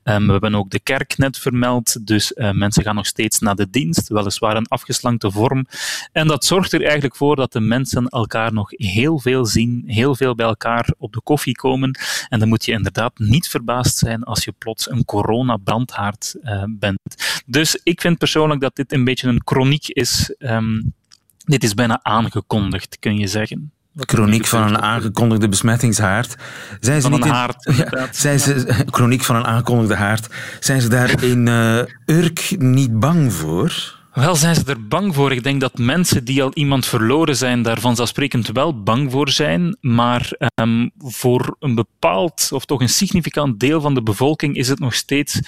Um, 0.03 0.25
we 0.25 0.31
hebben 0.31 0.55
ook 0.55 0.69
de 0.69 0.79
kerk 0.79 1.17
net 1.17 1.37
vermeld, 1.37 2.07
dus 2.07 2.31
uh, 2.35 2.51
mensen 2.51 2.83
gaan 2.83 2.95
nog 2.95 3.05
steeds 3.05 3.39
naar 3.39 3.55
de 3.55 3.69
dienst, 3.69 4.07
weliswaar 4.07 4.55
een 4.55 4.67
afgeslankte 4.67 5.31
vorm. 5.31 5.65
En 6.11 6.27
dat 6.27 6.45
zorgt 6.45 6.73
er 6.73 6.83
eigenlijk 6.83 7.15
voor 7.15 7.35
dat 7.35 7.51
de 7.51 7.59
mensen 7.59 8.07
elkaar 8.07 8.53
nog 8.53 8.69
heel 8.71 9.19
veel 9.19 9.45
zien, 9.45 9.83
heel 9.85 10.15
veel 10.15 10.35
bij 10.35 10.45
elkaar 10.45 10.93
op 10.97 11.13
de 11.13 11.21
koffie 11.21 11.55
komen. 11.55 11.99
En 12.29 12.39
dan 12.39 12.47
moet 12.47 12.65
je 12.65 12.71
inderdaad 12.71 13.19
niet 13.19 13.47
verbaasd 13.47 13.90
zijn 13.97 14.23
als 14.23 14.43
je 14.43 14.53
plots 14.57 14.89
een 14.89 15.05
corona-brandhaard 15.05 16.35
uh, 16.43 16.63
bent. 16.69 16.99
Dus 17.45 17.79
ik 17.83 18.01
vind 18.01 18.17
persoonlijk 18.17 18.61
dat 18.61 18.75
dit 18.75 18.91
een 18.93 19.03
beetje 19.03 19.27
een 19.27 19.41
chroniek 19.45 19.87
is. 19.87 20.35
Um, 20.39 20.93
dit 21.37 21.63
is 21.63 21.73
bijna 21.73 21.99
aangekondigd, 22.03 22.99
kun 22.99 23.17
je 23.17 23.27
zeggen. 23.27 23.71
Chroniek 23.95 24.45
van 24.45 24.63
een 24.63 24.81
aangekondigde 24.81 25.49
besmettingshaard. 25.49 26.35
Zijn 26.79 27.01
ze 27.01 27.09
van 27.09 27.19
niet 27.19 27.25
een 27.25 27.35
haard, 27.35 27.65
in, 27.65 27.75
ja, 27.75 28.07
zijn 28.11 28.39
ze, 28.39 28.75
Chroniek 28.91 29.23
van 29.23 29.35
een 29.35 29.45
aangekondigde 29.45 29.95
haard. 29.95 30.27
Zijn 30.59 30.81
ze 30.81 30.89
daar 30.89 31.23
in 31.31 31.47
uh, 31.47 31.81
Urk 32.05 32.55
niet 32.57 32.99
bang 32.99 33.33
voor? 33.33 33.99
Wel 34.13 34.35
zijn 34.35 34.55
ze 34.55 34.63
er 34.65 34.87
bang 34.87 35.15
voor. 35.15 35.31
Ik 35.31 35.43
denk 35.43 35.61
dat 35.61 35.77
mensen 35.77 36.23
die 36.23 36.43
al 36.43 36.53
iemand 36.53 36.85
verloren 36.85 37.35
zijn, 37.35 37.61
daar 37.61 37.79
vanzelfsprekend 37.79 38.47
wel 38.47 38.83
bang 38.83 39.11
voor 39.11 39.29
zijn. 39.29 39.77
Maar 39.81 40.31
um, 40.55 40.91
voor 40.97 41.55
een 41.59 41.75
bepaald, 41.75 42.49
of 42.51 42.65
toch 42.65 42.81
een 42.81 42.89
significant 42.89 43.59
deel 43.59 43.81
van 43.81 43.93
de 43.93 44.03
bevolking 44.03 44.55
is 44.55 44.67
het 44.67 44.79
nog 44.79 44.93
steeds 44.93 45.39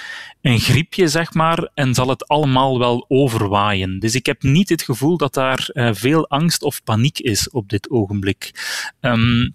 een 0.41 0.59
griepje, 0.59 1.07
zeg 1.07 1.33
maar, 1.33 1.69
en 1.73 1.93
zal 1.93 2.07
het 2.07 2.27
allemaal 2.27 2.79
wel 2.79 3.05
overwaaien. 3.07 3.99
Dus 3.99 4.15
ik 4.15 4.25
heb 4.25 4.43
niet 4.43 4.69
het 4.69 4.81
gevoel 4.81 5.17
dat 5.17 5.33
daar 5.33 5.69
uh, 5.73 5.89
veel 5.93 6.27
angst 6.27 6.63
of 6.63 6.83
paniek 6.83 7.19
is 7.19 7.49
op 7.49 7.69
dit 7.69 7.89
ogenblik. 7.89 8.51
Um, 9.01 9.53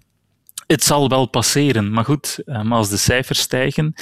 het 0.71 0.83
zal 0.83 1.09
wel 1.09 1.25
passeren. 1.25 1.91
Maar 1.91 2.05
goed, 2.05 2.39
um, 2.45 2.71
als 2.73 2.89
de 2.89 2.97
cijfers 2.97 3.39
stijgen, 3.39 3.93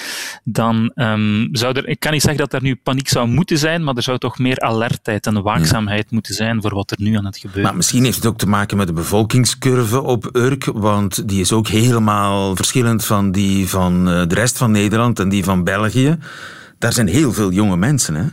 dan 0.43 0.91
um, 0.95 1.49
zou 1.51 1.73
er... 1.73 1.87
Ik 1.87 1.99
kan 1.99 2.11
niet 2.11 2.21
zeggen 2.21 2.39
dat 2.39 2.53
er 2.53 2.61
nu 2.61 2.75
paniek 2.75 3.07
zou 3.07 3.27
moeten 3.27 3.57
zijn, 3.57 3.83
maar 3.83 3.95
er 3.95 4.03
zou 4.03 4.17
toch 4.17 4.37
meer 4.37 4.59
alertheid 4.59 5.25
en 5.25 5.41
waakzaamheid 5.41 6.01
ja. 6.01 6.07
moeten 6.09 6.33
zijn 6.33 6.61
voor 6.61 6.73
wat 6.73 6.91
er 6.91 6.97
nu 6.99 7.17
aan 7.17 7.25
het 7.25 7.37
gebeuren 7.37 7.63
Maar 7.63 7.75
misschien 7.75 8.03
heeft 8.03 8.15
het 8.15 8.25
ook 8.25 8.37
te 8.37 8.47
maken 8.47 8.77
met 8.77 8.87
de 8.87 8.93
bevolkingscurve 8.93 10.01
op 10.01 10.29
Urk, 10.35 10.65
want 10.65 11.29
die 11.29 11.41
is 11.41 11.51
ook 11.51 11.67
helemaal 11.67 12.55
verschillend 12.55 13.05
van 13.05 13.31
die 13.31 13.67
van 13.67 14.09
uh, 14.09 14.27
de 14.27 14.35
rest 14.35 14.57
van 14.57 14.71
Nederland 14.71 15.19
en 15.19 15.29
die 15.29 15.43
van 15.43 15.63
België. 15.63 16.17
Daar 16.77 16.93
zijn 16.93 17.07
heel 17.07 17.33
veel 17.33 17.51
jonge 17.51 17.77
mensen, 17.77 18.15
hè? 18.15 18.25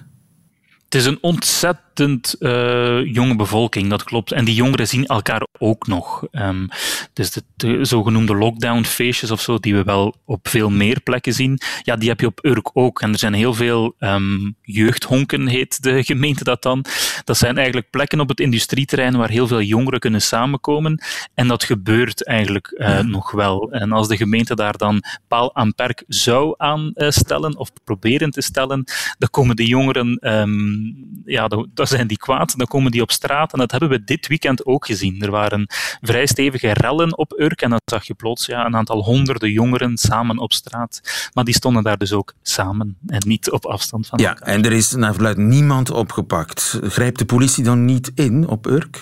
Het 0.85 0.94
is 0.94 1.05
een 1.05 1.18
ontzettend 1.20 1.93
uh, 2.00 3.14
jonge 3.14 3.37
bevolking, 3.37 3.90
dat 3.90 4.04
klopt. 4.04 4.33
En 4.33 4.44
die 4.44 4.54
jongeren 4.54 4.88
zien 4.88 5.07
elkaar 5.07 5.46
ook 5.59 5.87
nog. 5.87 6.26
Um, 6.33 6.68
dus 7.12 7.30
de, 7.30 7.42
de 7.57 7.85
zogenoemde 7.85 8.35
lockdown-feestjes 8.35 9.30
of 9.30 9.40
zo, 9.40 9.59
die 9.59 9.74
we 9.74 9.83
wel 9.83 10.14
op 10.24 10.48
veel 10.48 10.70
meer 10.70 11.00
plekken 11.00 11.33
zien, 11.33 11.61
ja, 11.83 11.96
die 11.96 12.09
heb 12.09 12.20
je 12.20 12.26
op 12.26 12.44
Urk 12.44 12.70
ook. 12.72 13.00
En 13.00 13.12
er 13.12 13.18
zijn 13.18 13.35
heel 13.35 13.54
veel 13.54 13.94
um, 13.98 14.57
jeugdhonken, 14.62 15.46
heet 15.46 15.83
de 15.83 16.04
gemeente 16.12 16.44
dat 16.44 16.62
dan. 16.62 16.85
Dat 17.24 17.37
zijn 17.37 17.57
eigenlijk 17.57 17.90
plekken 17.90 18.20
op 18.20 18.28
het 18.28 18.40
industrieterrein 18.40 19.16
waar 19.16 19.30
heel 19.30 19.46
veel 19.46 19.62
jongeren 19.62 20.00
kunnen 20.00 20.22
samenkomen. 20.22 21.02
En 21.35 21.48
dat 21.48 21.64
gebeurt 21.64 22.26
eigenlijk 22.26 22.74
uh, 22.76 22.88
ja. 22.88 23.02
nog 23.02 23.30
wel. 23.30 23.72
En 23.72 23.92
als 23.92 24.09
de 24.09 24.16
gemeente 24.16 24.54
daar 24.54 24.76
dan 24.76 25.02
paal 25.28 25.54
aan 25.54 25.74
perk 25.74 26.04
zou 26.09 26.54
aanstellen, 26.57 27.57
of 27.57 27.70
proberen 27.85 28.30
te 28.30 28.42
stellen, 28.42 28.85
dan 29.18 29.30
komen 29.30 29.57
de 29.57 29.66
jongeren, 29.66 30.18
um, 30.20 31.22
ja, 31.24 31.48
zijn 31.87 32.07
die 32.07 32.16
kwaad, 32.16 32.59
dan 32.59 32.66
komen 32.66 32.90
die 32.90 33.03
op 33.03 33.11
straat. 33.11 33.53
En 33.53 33.59
dat 33.59 33.70
hebben 33.70 33.88
we 33.88 34.05
dit 34.05 34.27
weekend 34.27 34.66
ook 34.66 34.87
gezien. 34.87 35.23
Er 35.23 35.31
waren 35.31 35.66
vrij 36.01 36.27
stevige 36.27 36.73
rellen 36.73 37.18
op 37.18 37.35
Urk 37.37 37.62
en 37.62 37.70
dan 37.70 37.81
zag 37.85 38.07
je 38.07 38.14
plots 38.14 38.47
ja, 38.47 38.66
een 38.66 38.77
aantal 38.77 39.03
honderden 39.03 39.51
jongeren 39.51 39.97
samen 39.97 40.38
op 40.38 40.53
straat. 40.53 41.01
Maar 41.33 41.44
die 41.44 41.55
stonden 41.55 41.83
daar 41.83 41.99
dus 41.99 42.12
ook 42.12 42.35
samen 42.42 42.97
en 43.07 43.23
niet 43.27 43.51
op 43.51 43.64
afstand 43.64 44.07
van 44.07 44.18
ja, 44.18 44.29
elkaar. 44.29 44.49
en 44.49 44.64
er 44.64 44.73
is 44.73 44.92
naar 44.92 45.14
verluid 45.14 45.37
niemand 45.37 45.90
opgepakt. 45.90 46.79
Grijpt 46.83 47.18
de 47.18 47.25
politie 47.25 47.64
dan 47.64 47.85
niet 47.85 48.12
in 48.14 48.49
op 48.49 48.66
Urk? 48.66 49.01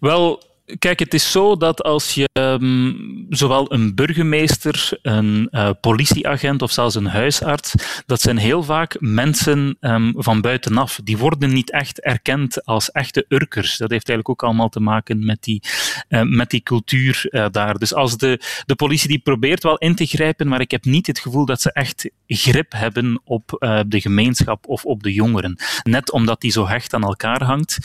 Wel, 0.00 0.42
Kijk, 0.78 0.98
het 0.98 1.14
is 1.14 1.30
zo 1.30 1.56
dat 1.56 1.82
als 1.82 2.14
je 2.14 2.28
um, 2.32 3.26
zowel 3.28 3.72
een 3.72 3.94
burgemeester, 3.94 4.98
een 5.02 5.48
uh, 5.50 5.70
politieagent 5.80 6.62
of 6.62 6.70
zelfs 6.70 6.94
een 6.94 7.06
huisarts, 7.06 7.74
dat 8.06 8.20
zijn 8.20 8.36
heel 8.36 8.62
vaak 8.62 8.96
mensen 9.00 9.76
um, 9.80 10.12
van 10.16 10.40
buitenaf. 10.40 11.00
Die 11.04 11.18
worden 11.18 11.52
niet 11.52 11.70
echt 11.70 12.00
erkend 12.00 12.64
als 12.64 12.90
echte 12.90 13.24
Urkers. 13.28 13.76
Dat 13.76 13.90
heeft 13.90 14.08
eigenlijk 14.08 14.28
ook 14.28 14.48
allemaal 14.48 14.68
te 14.68 14.80
maken 14.80 15.24
met 15.24 15.42
die, 15.42 15.62
uh, 16.08 16.22
met 16.22 16.50
die 16.50 16.62
cultuur 16.62 17.26
uh, 17.30 17.46
daar. 17.50 17.78
Dus 17.78 17.94
als 17.94 18.16
de, 18.16 18.40
de 18.66 18.74
politie 18.74 19.08
die 19.08 19.18
probeert 19.18 19.62
wel 19.62 19.78
in 19.78 19.94
te 19.94 20.06
grijpen, 20.06 20.48
maar 20.48 20.60
ik 20.60 20.70
heb 20.70 20.84
niet 20.84 21.06
het 21.06 21.18
gevoel 21.18 21.44
dat 21.44 21.60
ze 21.60 21.72
echt 21.72 22.10
grip 22.26 22.72
hebben 22.72 23.20
op 23.24 23.48
de 23.86 24.00
gemeenschap 24.00 24.66
of 24.66 24.84
op 24.84 25.02
de 25.02 25.12
jongeren. 25.12 25.58
Net 25.82 26.12
omdat 26.12 26.40
die 26.40 26.50
zo 26.50 26.66
hecht 26.66 26.94
aan 26.94 27.02
elkaar 27.02 27.44
hangt 27.44 27.78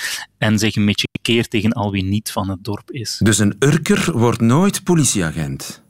en 0.45 0.59
zich 0.59 0.75
een 0.75 0.85
beetje 0.85 1.07
keert 1.21 1.49
tegen 1.49 1.71
al 1.71 1.91
wie 1.91 2.03
niet 2.03 2.31
van 2.31 2.49
het 2.49 2.63
dorp 2.63 2.91
is. 2.91 3.19
Dus 3.23 3.37
een 3.37 3.55
Urker 3.59 4.17
wordt 4.17 4.41
nooit 4.41 4.83
politieagent? 4.83 5.83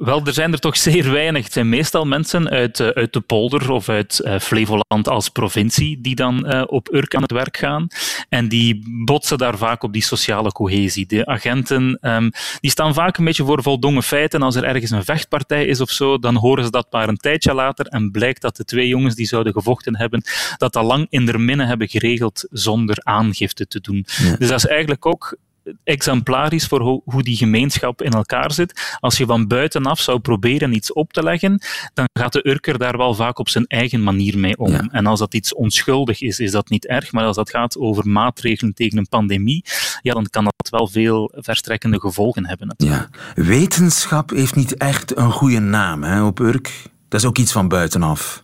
Wel, 0.00 0.26
er 0.26 0.32
zijn 0.32 0.52
er 0.52 0.58
toch 0.58 0.76
zeer 0.76 1.10
weinig. 1.10 1.44
Het 1.44 1.52
zijn 1.52 1.68
meestal 1.68 2.06
mensen 2.06 2.48
uit, 2.48 2.78
uh, 2.78 2.88
uit 2.88 3.12
de 3.12 3.20
polder 3.20 3.70
of 3.70 3.88
uit 3.88 4.20
uh, 4.24 4.38
Flevoland 4.38 5.08
als 5.08 5.28
provincie 5.28 6.00
die 6.00 6.14
dan 6.14 6.52
uh, 6.52 6.62
op 6.66 6.94
Urk 6.94 7.14
aan 7.14 7.22
het 7.22 7.30
werk 7.32 7.56
gaan. 7.56 7.86
En 8.28 8.48
die 8.48 8.82
botsen 9.04 9.38
daar 9.38 9.58
vaak 9.58 9.82
op 9.82 9.92
die 9.92 10.02
sociale 10.02 10.52
cohesie. 10.52 11.06
De 11.06 11.26
agenten 11.26 11.98
um, 12.00 12.30
die 12.60 12.70
staan 12.70 12.94
vaak 12.94 13.16
een 13.16 13.24
beetje 13.24 13.44
voor 13.44 13.62
voldongen 13.62 14.02
feiten. 14.02 14.42
Als 14.42 14.54
er 14.54 14.64
ergens 14.64 14.90
een 14.90 15.04
vechtpartij 15.04 15.64
is 15.64 15.80
of 15.80 15.90
zo, 15.90 16.18
dan 16.18 16.36
horen 16.36 16.64
ze 16.64 16.70
dat 16.70 16.86
maar 16.90 17.08
een 17.08 17.16
tijdje 17.16 17.54
later 17.54 17.86
en 17.86 18.10
blijkt 18.10 18.42
dat 18.42 18.56
de 18.56 18.64
twee 18.64 18.88
jongens 18.88 19.14
die 19.14 19.26
zouden 19.26 19.52
gevochten 19.52 19.96
hebben, 19.96 20.22
dat 20.56 20.76
al 20.76 20.84
lang 20.84 21.06
in 21.08 21.26
der 21.26 21.40
minne 21.40 21.64
hebben 21.66 21.88
geregeld 21.88 22.46
zonder 22.50 22.98
aangifte 23.02 23.66
te 23.66 23.80
doen. 23.80 24.06
Ja. 24.22 24.36
Dus 24.36 24.48
dat 24.48 24.58
is 24.58 24.66
eigenlijk 24.66 25.06
ook 25.06 25.36
exemplarisch 25.84 26.66
voor 26.66 26.80
ho 26.80 27.02
hoe 27.04 27.22
die 27.22 27.36
gemeenschap 27.36 28.02
in 28.02 28.10
elkaar 28.10 28.52
zit. 28.52 28.96
Als 29.00 29.16
je 29.16 29.26
van 29.26 29.46
buitenaf 29.46 30.00
zou 30.00 30.18
proberen 30.18 30.74
iets 30.74 30.92
op 30.92 31.12
te 31.12 31.22
leggen, 31.22 31.62
dan 31.94 32.08
gaat 32.12 32.32
de 32.32 32.48
Urker 32.48 32.78
daar 32.78 32.96
wel 32.96 33.14
vaak 33.14 33.38
op 33.38 33.48
zijn 33.48 33.66
eigen 33.66 34.02
manier 34.02 34.38
mee 34.38 34.58
om. 34.58 34.70
Ja. 34.70 34.88
En 34.90 35.06
als 35.06 35.18
dat 35.18 35.34
iets 35.34 35.54
onschuldig 35.54 36.20
is, 36.20 36.38
is 36.38 36.50
dat 36.50 36.68
niet 36.68 36.86
erg. 36.86 37.12
Maar 37.12 37.24
als 37.24 37.36
dat 37.36 37.50
gaat 37.50 37.78
over 37.78 38.08
maatregelen 38.08 38.74
tegen 38.74 38.98
een 38.98 39.08
pandemie, 39.08 39.64
ja, 40.02 40.12
dan 40.12 40.26
kan 40.30 40.44
dat 40.44 40.70
wel 40.70 40.88
veel 40.88 41.32
verstrekkende 41.36 42.00
gevolgen 42.00 42.46
hebben. 42.46 42.66
Natuurlijk. 42.66 43.08
Ja. 43.34 43.42
Wetenschap 43.42 44.30
heeft 44.30 44.54
niet 44.54 44.76
echt 44.76 45.16
een 45.16 45.32
goede 45.32 45.60
naam 45.60 46.02
hè, 46.02 46.22
op 46.24 46.40
Urk. 46.40 46.82
Dat 47.08 47.20
is 47.20 47.26
ook 47.26 47.38
iets 47.38 47.52
van 47.52 47.68
buitenaf. 47.68 48.42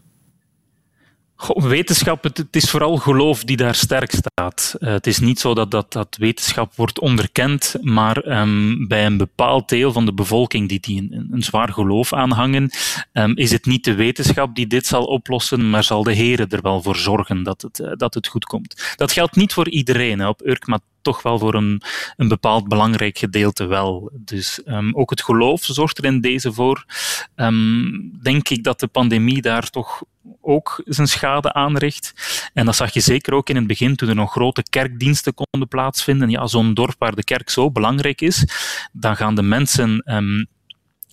Wetenschap, 1.55 2.23
het, 2.23 2.47
is 2.51 2.71
vooral 2.71 2.97
geloof 2.97 3.45
die 3.45 3.57
daar 3.57 3.75
sterk 3.75 4.11
staat. 4.11 4.75
Uh, 4.79 4.89
het 4.89 5.07
is 5.07 5.19
niet 5.19 5.41
zo 5.41 5.55
dat, 5.55 5.71
dat, 5.71 5.93
dat 5.93 6.17
wetenschap 6.19 6.75
wordt 6.75 7.01
onderkend, 7.01 7.77
maar 7.81 8.41
um, 8.41 8.89
bij 8.89 9.07
een 9.07 9.17
bepaald 9.17 9.69
deel 9.69 9.93
van 9.93 10.07
de 10.07 10.15
bevolking 10.15 10.69
die, 10.69 10.81
die 10.81 11.09
een, 11.11 11.43
zwaar 11.43 11.73
geloof 11.73 12.13
aanhangen, 12.13 12.71
um, 13.13 13.37
is 13.37 13.51
het 13.51 13.67
niet 13.67 13.85
de 13.85 13.95
wetenschap 13.95 14.55
die 14.55 14.67
dit 14.67 14.87
zal 14.87 15.05
oplossen, 15.05 15.71
maar 15.71 15.85
zal 15.85 16.03
de 16.03 16.13
heren 16.13 16.49
er 16.49 16.63
wel 16.63 16.83
voor 16.83 16.97
zorgen 16.97 17.43
dat 17.43 17.63
het, 17.63 17.79
uh, 17.79 17.93
dat 17.93 18.15
het 18.15 18.27
goed 18.27 18.45
komt. 18.45 18.95
Dat 18.97 19.13
geldt 19.13 19.37
niet 19.37 19.53
voor 19.53 19.69
iedereen 19.69 20.27
op 20.27 20.47
Urk, 20.47 20.67
toch 21.07 21.23
wel 21.23 21.39
voor 21.39 21.55
een, 21.55 21.83
een 22.17 22.29
bepaald 22.29 22.69
belangrijk 22.69 23.19
gedeelte 23.19 23.67
wel. 23.67 24.11
Dus 24.13 24.61
um, 24.65 24.97
ook 24.97 25.11
het 25.11 25.23
geloof 25.23 25.65
zorgt 25.65 25.99
er 25.99 26.05
in 26.05 26.21
deze 26.21 26.53
voor. 26.53 26.85
denk 28.23 28.49
ik 28.49 28.65
dat 28.65 28.81
de 28.81 28.87
pandemie 28.87 29.43
daar 29.43 29.71
toch 29.71 30.03
ook 30.41 30.83
zijn 30.85 31.07
schade 31.07 31.53
aanricht. 31.53 32.13
En 32.55 32.65
dat 32.65 32.77
zag 32.77 32.95
je 32.95 33.01
zeker 33.01 33.35
ook 33.35 33.49
in 33.49 33.57
het 33.57 33.67
begin, 33.67 33.97
toen 33.97 34.09
er 34.09 34.15
nog 34.15 34.33
grote 34.33 34.63
kerkdiensten 34.71 35.35
konden 35.35 35.69
plaatsvinden. 35.69 36.31
Ja, 36.31 36.47
zo'n 36.47 36.75
dorp 36.75 36.95
waar 36.99 37.15
de 37.15 37.25
kerk 37.25 37.51
zo 37.51 37.71
belangrijk 37.71 38.21
is, 38.21 38.45
dan 38.93 39.17
gaan 39.17 39.35
de 39.35 39.43
mensen 39.43 40.15
um, 40.15 40.47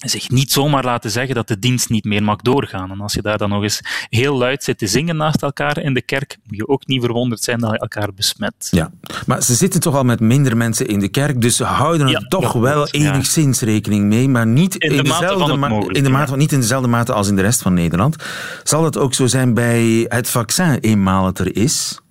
zich 0.09 0.29
niet 0.29 0.51
zomaar 0.51 0.83
laten 0.83 1.11
zeggen 1.11 1.35
dat 1.35 1.47
de 1.47 1.59
dienst 1.59 1.89
niet 1.89 2.03
meer 2.03 2.23
mag 2.23 2.37
doorgaan. 2.37 2.91
En 2.91 3.01
als 3.01 3.13
je 3.13 3.21
daar 3.21 3.37
dan 3.37 3.49
nog 3.49 3.63
eens 3.63 3.81
heel 4.09 4.37
luid 4.37 4.63
zit 4.63 4.77
te 4.77 4.87
zingen 4.87 5.17
naast 5.17 5.41
elkaar 5.41 5.77
in 5.77 5.93
de 5.93 6.01
kerk, 6.01 6.37
moet 6.43 6.57
je 6.57 6.67
ook 6.67 6.87
niet 6.87 7.01
verwonderd 7.03 7.43
zijn 7.43 7.59
dat 7.59 7.71
je 7.71 7.79
elkaar 7.79 8.13
besmet. 8.13 8.67
Ja, 8.71 8.91
maar 9.25 9.43
ze 9.43 9.53
zitten 9.53 9.79
toch 9.79 9.95
al 9.95 10.03
met 10.03 10.19
minder 10.19 10.57
mensen 10.57 10.87
in 10.87 10.99
de 10.99 11.09
kerk, 11.09 11.41
dus 11.41 11.55
ze 11.55 11.63
houden 11.63 12.07
er 12.07 12.11
ja, 12.11 12.19
toch 12.19 12.53
wel 12.53 12.87
enigszins 12.87 13.59
ja. 13.59 13.65
rekening 13.65 14.05
mee, 14.05 14.29
maar 14.29 14.47
niet 14.47 14.75
in, 14.75 14.89
in 14.89 14.97
de 14.97 15.03
dezelfde 15.03 15.91
in 15.91 16.03
de 16.03 16.09
mate 16.09 16.27
van, 16.27 16.37
niet 16.37 16.51
in 16.51 16.59
dezelfde 16.59 16.87
mate 16.87 17.13
als 17.13 17.27
in 17.27 17.35
de 17.35 17.41
rest 17.41 17.61
van 17.61 17.73
Nederland. 17.73 18.15
Zal 18.63 18.83
het 18.83 18.97
ook 18.97 19.13
zo 19.13 19.27
zijn 19.27 19.53
bij 19.53 20.05
het 20.07 20.29
vaccin 20.29 20.77
eenmaal 20.79 21.25
het 21.25 21.39
er 21.39 21.55
is? 21.55 22.01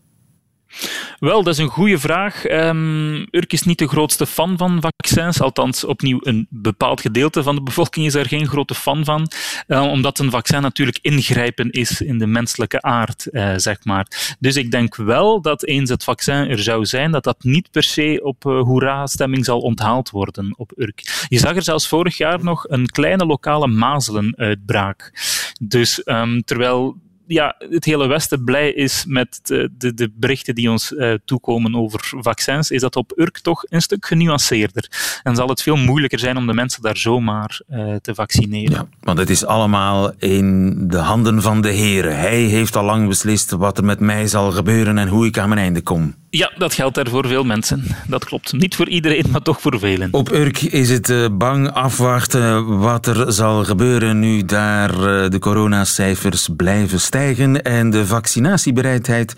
Wel, 1.18 1.42
dat 1.42 1.54
is 1.54 1.58
een 1.61 1.68
goede 1.68 1.98
vraag. 1.98 2.50
Um, 2.50 3.26
Urk 3.30 3.52
is 3.52 3.62
niet 3.62 3.78
de 3.78 3.88
grootste 3.88 4.26
fan 4.26 4.58
van 4.58 4.80
vaccins. 4.80 5.40
Althans, 5.40 5.85
opnieuw, 5.85 6.18
een 6.22 6.46
bepaald 6.50 7.00
gedeelte 7.00 7.42
van 7.42 7.54
de 7.54 7.62
bevolking 7.72 8.06
is 8.06 8.12
daar 8.12 8.28
geen 8.28 8.48
grote 8.48 8.74
fan 8.74 9.04
van. 9.04 9.30
Uh, 9.66 9.82
omdat 9.82 10.18
een 10.18 10.30
vaccin 10.30 10.62
natuurlijk 10.62 10.98
ingrijpen 11.02 11.70
is 11.70 12.00
in 12.00 12.18
de 12.18 12.26
menselijke 12.26 12.82
aard, 12.82 13.28
uh, 13.30 13.52
zeg 13.56 13.85
maar. 13.85 14.37
Dus 14.38 14.56
ik 14.56 14.70
denk 14.70 14.96
wel 14.96 15.40
dat 15.40 15.64
eens 15.64 15.90
het 15.90 16.04
vaccin 16.04 16.35
er 16.35 16.62
zou 16.62 16.87
zijn, 16.87 17.11
dat 17.11 17.24
dat 17.24 17.44
niet 17.44 17.70
per 17.70 17.82
se 17.82 18.20
op 18.22 18.44
uh, 18.44 18.62
hoera-stemming 18.62 19.44
zal 19.44 19.61
onthaald 19.61 20.11
worden 20.11 20.54
op 20.56 20.72
Urk. 20.76 21.26
Je 21.28 21.38
zag 21.38 21.56
er 21.56 21.62
zelfs 21.62 21.88
vorig 21.88 22.16
jaar 22.16 22.44
nog 22.44 22.68
een 22.68 22.87
kleine 22.87 23.26
lokale 23.26 23.66
mazelenuitbraak. 23.66 25.12
Dus 25.61 26.02
um, 26.04 26.44
terwijl 26.44 26.96
ja, 27.26 27.54
het 27.58 27.85
hele 27.85 28.06
Westen 28.06 28.44
blij 28.44 28.72
is 28.72 29.04
met 29.06 29.40
de, 29.42 29.70
de, 29.78 29.94
de 29.94 30.11
berichten 30.14 30.54
die 30.54 30.70
ons 30.70 30.90
uh, 30.90 31.14
toekomen 31.24 31.74
over 31.74 32.12
vaccins, 32.16 32.70
is 32.70 32.80
dat 32.80 32.96
op 32.96 33.12
Urk 33.16 33.38
toch 33.38 33.64
een 33.68 33.82
stuk 33.82 34.06
genuanceerder. 34.06 35.20
En 35.22 35.37
zal 35.37 35.48
het 35.48 35.62
veel 35.62 35.76
moeilijker 35.76 36.18
zijn 36.18 36.37
om 36.37 36.46
de 36.46 36.54
mensen 36.54 36.82
daar 36.82 36.96
zomaar 36.96 37.61
uh, 37.70 37.94
te 37.94 38.14
vaccineren. 38.14 38.74
Ja, 38.74 38.87
want 39.00 39.18
het 39.18 39.30
is 39.30 39.44
allemaal 39.44 40.12
in 40.18 40.74
de 40.88 40.98
handen 40.98 41.42
van 41.42 41.61
de 41.61 41.70
Heer. 41.70 42.04
Hij 42.04 42.42
heeft 42.42 42.76
al 42.76 42.85
lang 42.85 43.08
beslist 43.08 43.50
wat 43.50 43.78
er 43.78 43.85
met 43.85 44.00
mij 44.00 44.26
zal 44.26 44.50
gebeuren 44.50 44.98
en 44.98 45.08
hoe 45.08 45.26
ik 45.26 45.38
aan 45.38 45.48
mijn 45.48 45.61
einde 45.61 45.82
kom. 45.82 46.14
Ja, 46.34 46.52
dat 46.56 46.74
geldt 46.74 46.94
daar 46.94 47.08
voor 47.08 47.26
veel 47.26 47.44
mensen. 47.44 47.84
Dat 48.06 48.24
klopt. 48.24 48.52
Niet 48.52 48.76
voor 48.76 48.88
iedereen, 48.88 49.24
maar 49.30 49.40
toch 49.40 49.60
voor 49.60 49.78
velen. 49.78 50.08
Op 50.12 50.32
Urk 50.32 50.60
is 50.60 50.90
het 50.90 51.08
uh, 51.08 51.26
bang 51.32 51.70
afwachten 51.70 52.78
wat 52.78 53.06
er 53.06 53.32
zal 53.32 53.64
gebeuren 53.64 54.18
nu 54.18 54.44
daar 54.44 54.90
uh, 54.90 55.28
de 55.28 55.38
coronacijfers 55.38 56.48
blijven 56.56 57.00
stijgen 57.00 57.62
en 57.62 57.90
de 57.90 58.06
vaccinatiebereidheid 58.06 59.34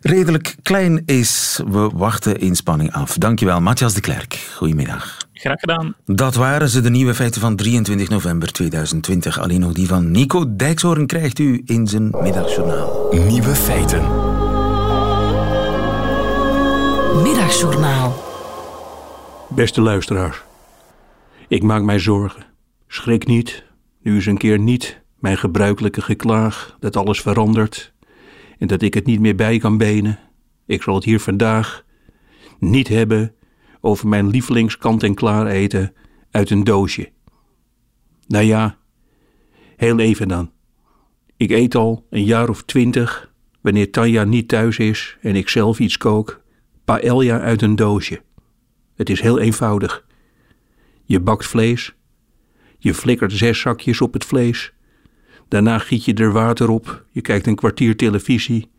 redelijk 0.00 0.56
klein 0.62 1.02
is. 1.06 1.60
We 1.68 1.90
wachten 1.94 2.40
in 2.40 2.56
spanning 2.56 2.92
af. 2.92 3.16
Dankjewel, 3.16 3.60
Matthias 3.60 3.94
de 3.94 4.00
Klerk. 4.00 4.48
Goedemiddag. 4.54 5.16
Graag 5.32 5.60
gedaan. 5.60 5.94
Dat 6.06 6.34
waren 6.34 6.68
ze, 6.68 6.80
de 6.80 6.90
nieuwe 6.90 7.14
feiten 7.14 7.40
van 7.40 7.56
23 7.56 8.08
november 8.08 8.52
2020. 8.52 9.40
Alleen 9.40 9.60
nog 9.60 9.72
die 9.72 9.86
van 9.86 10.10
Nico 10.10 10.56
Dijkshoorn 10.56 11.06
krijgt 11.06 11.38
u 11.38 11.62
in 11.64 11.86
zijn 11.86 12.10
middagjournaal. 12.10 13.14
Nieuwe 13.28 13.54
feiten. 13.54 14.37
Middagjournaal. 17.14 18.14
Beste 19.48 19.80
luisteraars, 19.80 20.42
ik 21.48 21.62
maak 21.62 21.82
mij 21.82 21.98
zorgen. 21.98 22.46
Schrik 22.86 23.26
niet, 23.26 23.64
nu 24.02 24.16
is 24.16 24.26
een 24.26 24.38
keer 24.38 24.58
niet 24.58 25.00
mijn 25.18 25.38
gebruikelijke 25.38 26.02
geklaag 26.02 26.76
dat 26.80 26.96
alles 26.96 27.20
verandert 27.20 27.92
en 28.58 28.66
dat 28.66 28.82
ik 28.82 28.94
het 28.94 29.06
niet 29.06 29.20
meer 29.20 29.34
bij 29.34 29.58
kan 29.58 29.78
benen. 29.78 30.18
Ik 30.66 30.82
zal 30.82 30.94
het 30.94 31.04
hier 31.04 31.20
vandaag 31.20 31.84
niet 32.58 32.88
hebben 32.88 33.34
over 33.80 34.08
mijn 34.08 34.28
lievelings 34.28 34.78
kant-en-klaar 34.78 35.46
eten 35.46 35.94
uit 36.30 36.50
een 36.50 36.64
doosje. 36.64 37.10
Nou 38.26 38.44
ja, 38.44 38.76
heel 39.76 39.98
even 39.98 40.28
dan. 40.28 40.50
Ik 41.36 41.50
eet 41.50 41.74
al 41.74 42.06
een 42.10 42.24
jaar 42.24 42.48
of 42.48 42.62
twintig, 42.62 43.32
wanneer 43.60 43.90
Tanja 43.90 44.24
niet 44.24 44.48
thuis 44.48 44.78
is 44.78 45.16
en 45.20 45.36
ik 45.36 45.48
zelf 45.48 45.78
iets 45.78 45.96
kook, 45.96 46.46
paella 46.88 47.40
uit 47.40 47.62
een 47.62 47.76
doosje. 47.76 48.22
Het 48.96 49.10
is 49.10 49.20
heel 49.20 49.38
eenvoudig. 49.38 50.04
Je 51.04 51.20
bakt 51.20 51.46
vlees, 51.46 51.94
je 52.78 52.94
flikkert 52.94 53.32
zes 53.32 53.60
zakjes 53.60 54.00
op 54.00 54.12
het 54.12 54.24
vlees, 54.24 54.72
daarna 55.48 55.78
giet 55.78 56.04
je 56.04 56.14
er 56.14 56.32
water 56.32 56.68
op, 56.68 57.04
je 57.10 57.20
kijkt 57.20 57.46
een 57.46 57.54
kwartier 57.54 57.96
televisie 57.96 58.70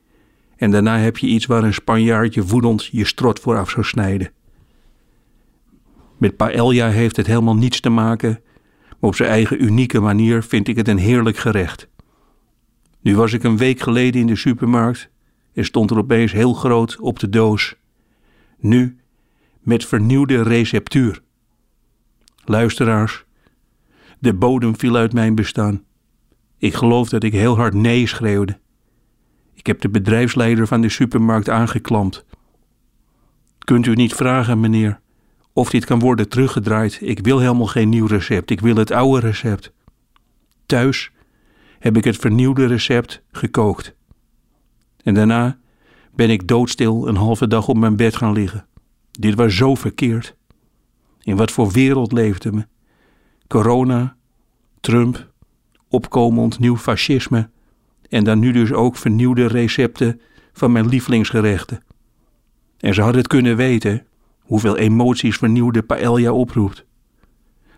en 0.58 0.72
daarna 0.72 0.98
heb 0.98 1.18
je 1.18 1.28
iets 1.28 1.46
waar 1.46 1.64
een 1.64 1.74
Spanjaardje 1.74 2.44
woedend 2.44 2.86
je 2.86 3.06
strot 3.06 3.40
voor 3.40 3.58
af 3.58 3.70
zou 3.70 3.86
snijden. 3.86 4.32
Met 6.18 6.38
paella 6.38 6.90
heeft 6.90 7.16
het 7.16 7.28
helemaal 7.28 7.56
niets 7.56 7.80
te 7.80 7.90
maken, 7.90 8.42
maar 8.90 9.10
op 9.10 9.16
zijn 9.16 9.30
eigen 9.30 9.64
unieke 9.64 10.00
manier 10.00 10.44
vind 10.44 10.68
ik 10.68 10.76
het 10.76 10.88
een 10.88 10.98
heerlijk 10.98 11.38
gerecht. 11.38 11.88
Nu 13.02 13.16
was 13.16 13.34
ik 13.34 13.44
een 13.44 13.58
week 13.58 13.80
geleden 13.80 14.22
in 14.22 14.28
de 14.28 14.36
supermarkt 14.36 15.10
en 15.54 15.66
stond 15.66 15.92
er 15.92 15.98
opeens 15.98 16.32
heel 16.32 16.54
groot 16.54 17.00
op 17.00 17.20
de 17.20 17.30
doos 17.30 17.78
nu 18.60 18.98
met 19.60 19.86
vernieuwde 19.86 20.44
receptuur. 20.44 21.22
Luisteraars, 22.46 23.26
de 24.20 24.34
bodem 24.34 24.78
viel 24.78 24.96
uit 24.96 25.14
mijn 25.14 25.36
bestaan. 25.36 25.84
Ik 26.58 26.74
geloof 26.74 27.10
dat 27.10 27.24
ik 27.24 27.34
heel 27.34 27.56
hard 27.56 27.74
nee 27.74 28.08
schreeuwde. 28.08 28.60
Ik 29.54 29.68
heb 29.68 29.82
de 29.82 29.90
bedrijfsleider 29.90 30.68
van 30.68 30.82
de 30.82 30.90
supermarkt 30.90 31.50
aangeklampt. 31.50 32.26
Kunt 33.60 33.86
u 33.86 33.94
niet 33.94 34.14
vragen, 34.14 34.60
meneer, 34.60 35.00
of 35.54 35.70
dit 35.70 35.86
kan 35.86 36.00
worden 36.00 36.30
teruggedraaid? 36.30 37.00
Ik 37.02 37.20
wil 37.20 37.40
helemaal 37.40 37.68
geen 37.68 37.90
nieuw 37.90 38.06
recept, 38.06 38.50
ik 38.50 38.62
wil 38.62 38.76
het 38.76 38.92
oude 38.92 39.28
recept. 39.28 39.72
Thuis 40.66 41.12
heb 41.80 41.98
ik 41.98 42.04
het 42.04 42.18
vernieuwde 42.18 42.66
recept 42.66 43.22
gekookt. 43.32 43.96
En 45.04 45.14
daarna 45.14 45.58
ben 46.16 46.30
ik 46.30 46.48
doodstil 46.48 47.08
een 47.08 47.16
halve 47.16 47.48
dag 47.48 47.68
op 47.68 47.78
mijn 47.78 47.96
bed 47.96 48.16
gaan 48.16 48.34
liggen. 48.34 48.66
Dit 49.12 49.36
was 49.36 49.56
zo 49.56 49.76
verkeerd. 49.76 50.36
In 51.22 51.36
wat 51.36 51.52
voor 51.52 51.72
wereld 51.72 52.12
leefde 52.12 52.52
me? 52.52 52.68
Corona, 53.48 54.16
Trump, 54.80 55.32
opkomend 55.88 56.60
nieuw 56.60 56.78
fascisme 56.78 57.50
en 58.10 58.24
dan 58.24 58.40
nu 58.40 58.52
dus 58.52 58.72
ook 58.72 58.96
vernieuwde 58.96 59.46
recepten 59.46 60.22
van 60.54 60.72
mijn 60.72 60.88
lievelingsgerechten. 60.88 61.84
En 62.78 62.94
ze 62.94 63.02
hadden 63.02 63.20
het 63.20 63.30
kunnen 63.30 63.56
weten 63.56 64.06
hoeveel 64.40 64.78
emoties 64.78 65.38
vernieuwde 65.38 65.84
paella 65.84 66.32
oproept. 66.32 66.86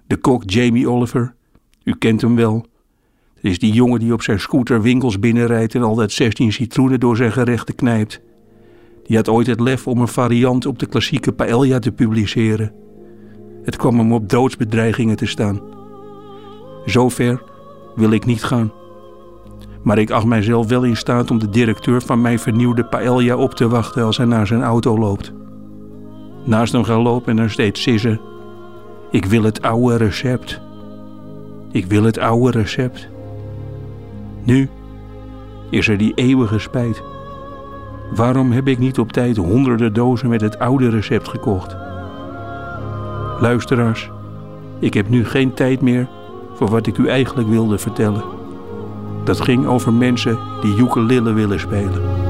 De 0.07 0.17
kok 0.17 0.49
Jamie 0.49 0.89
Oliver, 0.89 1.35
u 1.83 1.95
kent 1.95 2.21
hem 2.21 2.35
wel. 2.35 2.65
Het 3.41 3.51
is 3.51 3.59
die 3.59 3.73
jongen 3.73 3.99
die 3.99 4.13
op 4.13 4.21
zijn 4.21 4.39
scooter 4.39 4.81
winkels 4.81 5.19
binnenrijdt 5.19 5.75
en 5.75 5.81
altijd 5.81 6.11
16 6.11 6.51
citroenen 6.51 6.99
door 6.99 7.15
zijn 7.15 7.31
gerechten 7.31 7.75
knijpt. 7.75 8.21
Die 9.03 9.15
had 9.15 9.29
ooit 9.29 9.47
het 9.47 9.59
lef 9.59 9.87
om 9.87 10.01
een 10.01 10.07
variant 10.07 10.65
op 10.65 10.79
de 10.79 10.85
klassieke 10.85 11.31
paella 11.31 11.79
te 11.79 11.91
publiceren. 11.91 12.73
Het 13.63 13.75
kwam 13.75 13.97
hem 13.97 14.13
op 14.13 14.29
doodsbedreigingen 14.29 15.15
te 15.15 15.25
staan. 15.25 15.61
Zover 16.85 17.43
wil 17.95 18.11
ik 18.11 18.25
niet 18.25 18.43
gaan. 18.43 18.71
Maar 19.83 19.97
ik 19.97 20.11
acht 20.11 20.25
mijzelf 20.25 20.67
wel 20.67 20.83
in 20.83 20.97
staat 20.97 21.31
om 21.31 21.39
de 21.39 21.49
directeur 21.49 22.01
van 22.01 22.21
mijn 22.21 22.39
vernieuwde 22.39 22.85
paella 22.85 23.35
op 23.35 23.53
te 23.53 23.67
wachten 23.67 24.03
als 24.03 24.17
hij 24.17 24.25
naar 24.25 24.47
zijn 24.47 24.61
auto 24.61 24.97
loopt. 24.97 25.33
Naast 26.45 26.73
hem 26.73 26.83
gaan 26.83 27.01
lopen 27.01 27.29
en 27.29 27.35
dan 27.35 27.49
steeds 27.49 27.81
sissen. 27.81 28.21
Ik 29.11 29.25
wil 29.25 29.43
het 29.43 29.61
oude 29.61 29.95
recept. 29.95 30.61
Ik 31.71 31.85
wil 31.85 32.03
het 32.03 32.17
oude 32.17 32.59
recept. 32.59 33.09
Nu 34.43 34.69
is 35.69 35.87
er 35.87 35.97
die 35.97 36.13
eeuwige 36.15 36.59
spijt. 36.59 37.03
Waarom 38.15 38.51
heb 38.51 38.67
ik 38.67 38.77
niet 38.77 38.99
op 38.99 39.11
tijd 39.11 39.37
honderden 39.37 39.93
dozen 39.93 40.29
met 40.29 40.41
het 40.41 40.59
oude 40.59 40.89
recept 40.89 41.27
gekocht? 41.27 41.75
Luisteraars, 43.39 44.11
ik 44.79 44.93
heb 44.93 45.09
nu 45.09 45.25
geen 45.25 45.53
tijd 45.53 45.81
meer 45.81 46.07
voor 46.53 46.69
wat 46.69 46.87
ik 46.87 46.97
u 46.97 47.07
eigenlijk 47.07 47.49
wilde 47.49 47.77
vertellen. 47.77 48.23
Dat 49.23 49.41
ging 49.41 49.65
over 49.65 49.93
mensen 49.93 50.37
die 50.61 50.77
ukulele 50.77 51.33
willen 51.33 51.59
spelen. 51.59 52.20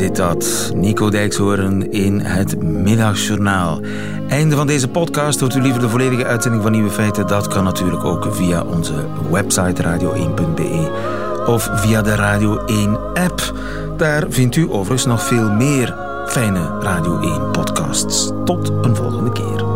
Zit 0.00 0.16
dat. 0.16 0.72
Nico 0.74 1.10
Dijkshoorn 1.10 1.92
in 1.92 2.20
het 2.20 2.62
Middagjournaal. 2.62 3.80
Einde 4.28 4.56
van 4.56 4.66
deze 4.66 4.88
podcast. 4.88 5.40
Hoort 5.40 5.54
u 5.54 5.60
liever 5.60 5.80
de 5.80 5.88
volledige 5.88 6.24
uitzending 6.24 6.62
van 6.62 6.72
Nieuwe 6.72 6.90
Feiten? 6.90 7.26
Dat 7.26 7.48
kan 7.48 7.64
natuurlijk 7.64 8.04
ook 8.04 8.34
via 8.34 8.62
onze 8.62 8.94
website 9.30 9.82
radio1.be 9.82 10.90
of 11.46 11.70
via 11.74 12.02
de 12.02 12.14
Radio 12.14 12.58
1-app. 12.58 13.54
Daar 13.96 14.24
vindt 14.28 14.56
u 14.56 14.70
overigens 14.70 15.06
nog 15.06 15.22
veel 15.26 15.50
meer 15.50 15.94
fijne 16.26 16.78
Radio 16.80 17.20
1-podcasts. 17.20 18.30
Tot 18.44 18.72
een 18.82 18.96
volgende 18.96 19.32
keer. 19.32 19.69